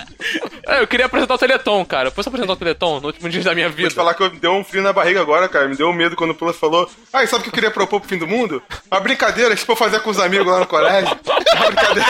[0.66, 2.08] É, Eu queria apresentar o Teleton, cara.
[2.08, 3.88] Eu posso apresentar o Teleton no último dia da minha Vou vida.
[3.90, 5.68] te falar que eu- me deu um frio na barriga agora, cara.
[5.68, 6.90] Me deu um medo quando o Pluff falou.
[7.12, 8.62] Ah, e sabe o que eu queria propor pro fim do mundo?
[8.90, 11.08] Uma brincadeira, tipo, eu fazer com os amigos lá no colégio.
[11.58, 12.08] Uma brincadeira.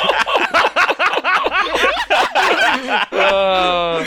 [3.12, 3.98] Ah,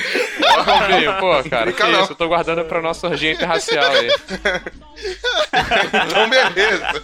[0.65, 2.01] Robinho, pô, cara, que Brinca não.
[2.03, 2.11] isso?
[2.11, 4.09] Eu tô guardando pra nossa orgia interracial aí.
[5.53, 7.03] Então, beleza.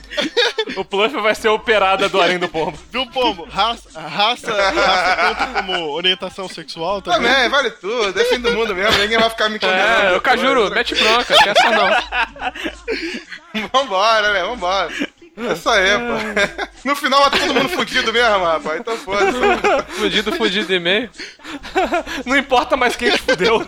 [0.76, 2.78] O Pluff vai ser operada do Arim do Pombo.
[2.91, 3.47] viu, Pombo?
[3.49, 7.22] Raça, raça, raça conta como orientação sexual também?
[7.32, 8.20] Também, vale tudo.
[8.20, 8.97] É fim do mundo mesmo.
[8.99, 10.07] Ninguém vai ficar me condenando.
[10.07, 13.70] É, eu Cajuru, mete bronca, não quer essa não.
[13.74, 14.43] Vambora, né?
[14.43, 14.89] Vambora.
[15.38, 16.88] É isso aí, pô.
[16.90, 18.80] No final vai todo mundo fudido mesmo, rapaz.
[18.80, 19.38] Então foda-se.
[20.00, 21.10] Fudido, fudido e meio.
[22.26, 23.62] Não importa mais quem te fudeu.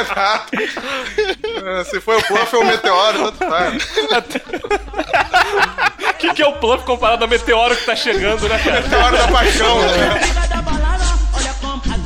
[0.00, 0.56] Exato.
[1.64, 3.82] É, Se foi o Pluff ou o Meteoro, tanto faz.
[6.10, 8.80] O que, que é o Pluff comparado ao meteoro que tá chegando, né, cara?
[8.82, 9.80] Meteoro da paixão.
[9.80, 10.20] né?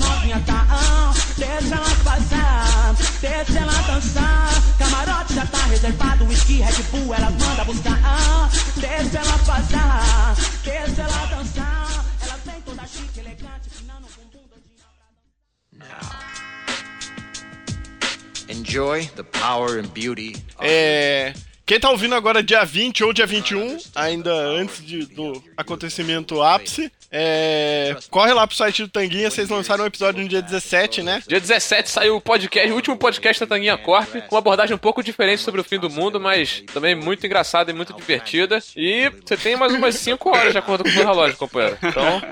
[0.00, 0.66] Novinhas tá.
[0.70, 4.55] ah, Deixa ela passar, deixa ela dançar.
[5.80, 8.00] Reservado, whisky, Red Bull, elas mandam buscar.
[8.02, 12.04] ah, Deixa ela passar, deixa ela dançar.
[12.22, 14.86] Ela vem toda chique, elegante, empinando o bumbum doidinha
[15.78, 15.98] pra
[18.54, 21.34] Enjoy the power and beauty É.
[21.66, 26.90] Quem tá ouvindo agora dia 20 ou dia 21, ainda antes de- do acontecimento ápice,
[27.10, 31.22] é, corre lá pro site do Tanguinha, vocês lançaram um episódio no dia 17, né?
[31.26, 34.78] Dia 17 saiu o podcast, o último podcast da Tanguinha Corp, com uma abordagem um
[34.78, 38.58] pouco diferente sobre o fim do mundo, mas também muito engraçada e muito divertida.
[38.76, 41.78] E você tem mais umas 5 horas de acordo com o meu relógio, companheiro.
[41.82, 42.22] Então,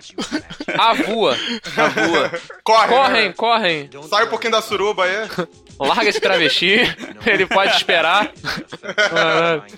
[0.79, 1.37] avua,
[1.77, 2.31] avua.
[2.63, 3.35] Corre, Correm, né?
[3.37, 3.91] correm.
[4.09, 5.29] Sai um pouquinho da suruba aí.
[5.79, 6.81] Larga esse travesti,
[7.27, 8.31] ele pode esperar.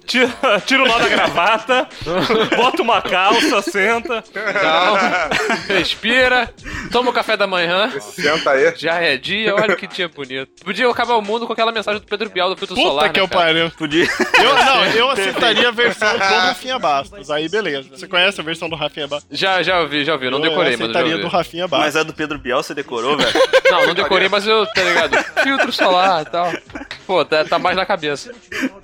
[0.07, 0.31] Tira,
[0.67, 1.89] tira o nó da gravata,
[2.57, 4.23] bota uma calça, senta.
[4.33, 5.31] Calma,
[5.69, 6.53] respira,
[6.93, 7.91] toma o café da manhã.
[8.01, 8.75] Senta aí.
[8.77, 10.65] Já é dia, olha que dia bonito.
[10.65, 13.19] Podia acabar o mundo com aquela mensagem do Pedro Bial do Filtro Puta Solar, que
[13.19, 13.71] né, eu pariu.
[13.71, 14.07] Podia.
[14.39, 17.31] Eu, não, eu aceitaria a versão do Rafinha Bastos.
[17.31, 17.89] Aí beleza.
[17.91, 19.27] Você conhece a versão do Rafinha Bastos?
[19.39, 20.31] Já, já ouvi, já ouvi.
[20.31, 21.87] Não eu decorei, mas eu aceitaria do Rafinha Bastos.
[21.87, 23.33] Mas a do Pedro Bial você decorou, velho?
[23.71, 25.17] Não, não decorei, mas eu, tá ligado?
[25.43, 25.86] Filtro solar
[26.23, 26.53] e tal.
[27.07, 28.33] Pô, tá, tá mais na cabeça.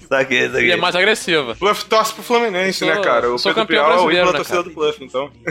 [0.08, 0.70] Saquei, E saquei.
[0.72, 1.54] é mais agressiva.
[1.58, 3.32] Bluff torce pro Fluminense, Sou- né, cara?
[3.32, 4.62] O sou Pedro campeão Bial é o né, torcida cara?
[4.62, 5.30] do Bluff, então.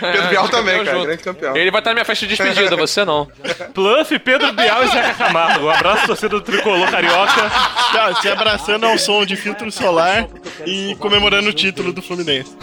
[0.00, 0.92] Pedro Bial também, cara.
[0.96, 1.06] junto.
[1.06, 1.56] Grande campeão.
[1.56, 3.28] Ele vai estar na minha festa de despedida, você não.
[3.74, 5.66] Pluff, Pedro Bial e Zeca Camargo.
[5.66, 7.50] Um abraço, torcida do Tricolor Carioca.
[7.92, 10.26] Tá, se abraçando ao som de filtro solar
[10.64, 12.56] e comemorando o título do Fluminense.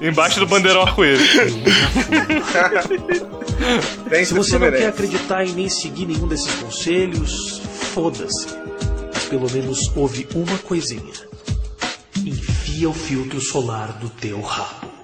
[0.00, 1.28] Embaixo do bandeirão arco-íris.
[4.24, 7.60] Se você não quer acreditar e nem seguir nenhum desses conselhos,
[7.94, 8.46] foda-se.
[9.12, 11.14] Mas pelo menos ouve uma coisinha.
[12.16, 14.97] Enfia o filtro solar do teu rabo.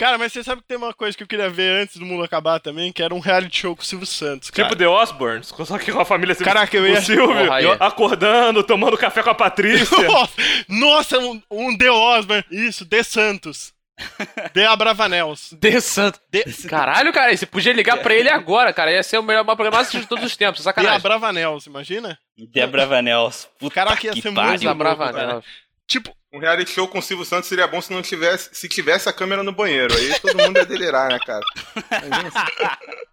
[0.00, 2.24] Cara, mas você sabe que tem uma coisa que eu queria ver antes do mundo
[2.24, 4.66] acabar também, que era um reality show com o Silvio Santos, cara.
[4.66, 6.52] Tipo The Osborns, só que com a família Silvio.
[6.54, 7.66] Caraca, eu ia- O Silvio Porra, aí.
[7.78, 9.96] acordando, tomando café com a Patrícia.
[10.68, 12.44] Nossa, um, um The Osborne.
[12.50, 13.74] Isso, The Santos.
[14.54, 15.54] The Abravanels.
[15.60, 16.20] The Santos.
[16.66, 18.90] Caralho, cara, você podia ligar pra ele agora, cara.
[18.90, 20.96] Ia ser o melhor programa de todos os tempos, The sacanagem.
[20.96, 22.18] Abravanels, imagina?
[22.38, 23.46] Debra Vanels.
[23.58, 24.48] Puta Caraca, ia que ser pariu.
[24.52, 25.14] muito louco, Abravanels.
[25.14, 25.44] cara.
[25.90, 29.08] Tipo, Um reality show com o Silvio Santos seria bom se não tivesse, se tivesse
[29.08, 29.92] a câmera no banheiro.
[29.92, 31.44] Aí todo mundo ia delirar, né, cara?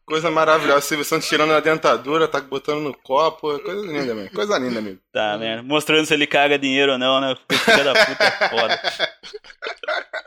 [0.06, 0.82] Coisa maravilhosa.
[0.82, 3.58] Silvio Santos tirando a dentadura, tá botando no copo.
[3.62, 4.30] Coisa linda, mesmo.
[4.30, 5.00] Coisa linda, amigo.
[5.12, 5.64] Tá, merda.
[5.64, 7.36] Mostrando se ele caga dinheiro ou não, né?
[7.52, 8.82] Filho da puta é foda.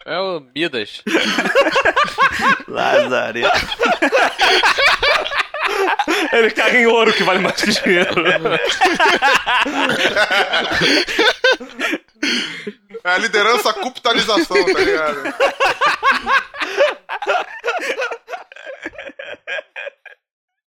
[0.06, 1.02] É o Midas.
[2.66, 3.48] Lazareto.
[6.32, 8.24] Ele caga tá em ouro que vale mais que dinheiro.
[13.02, 15.34] É a liderança capitalização, tá ligado?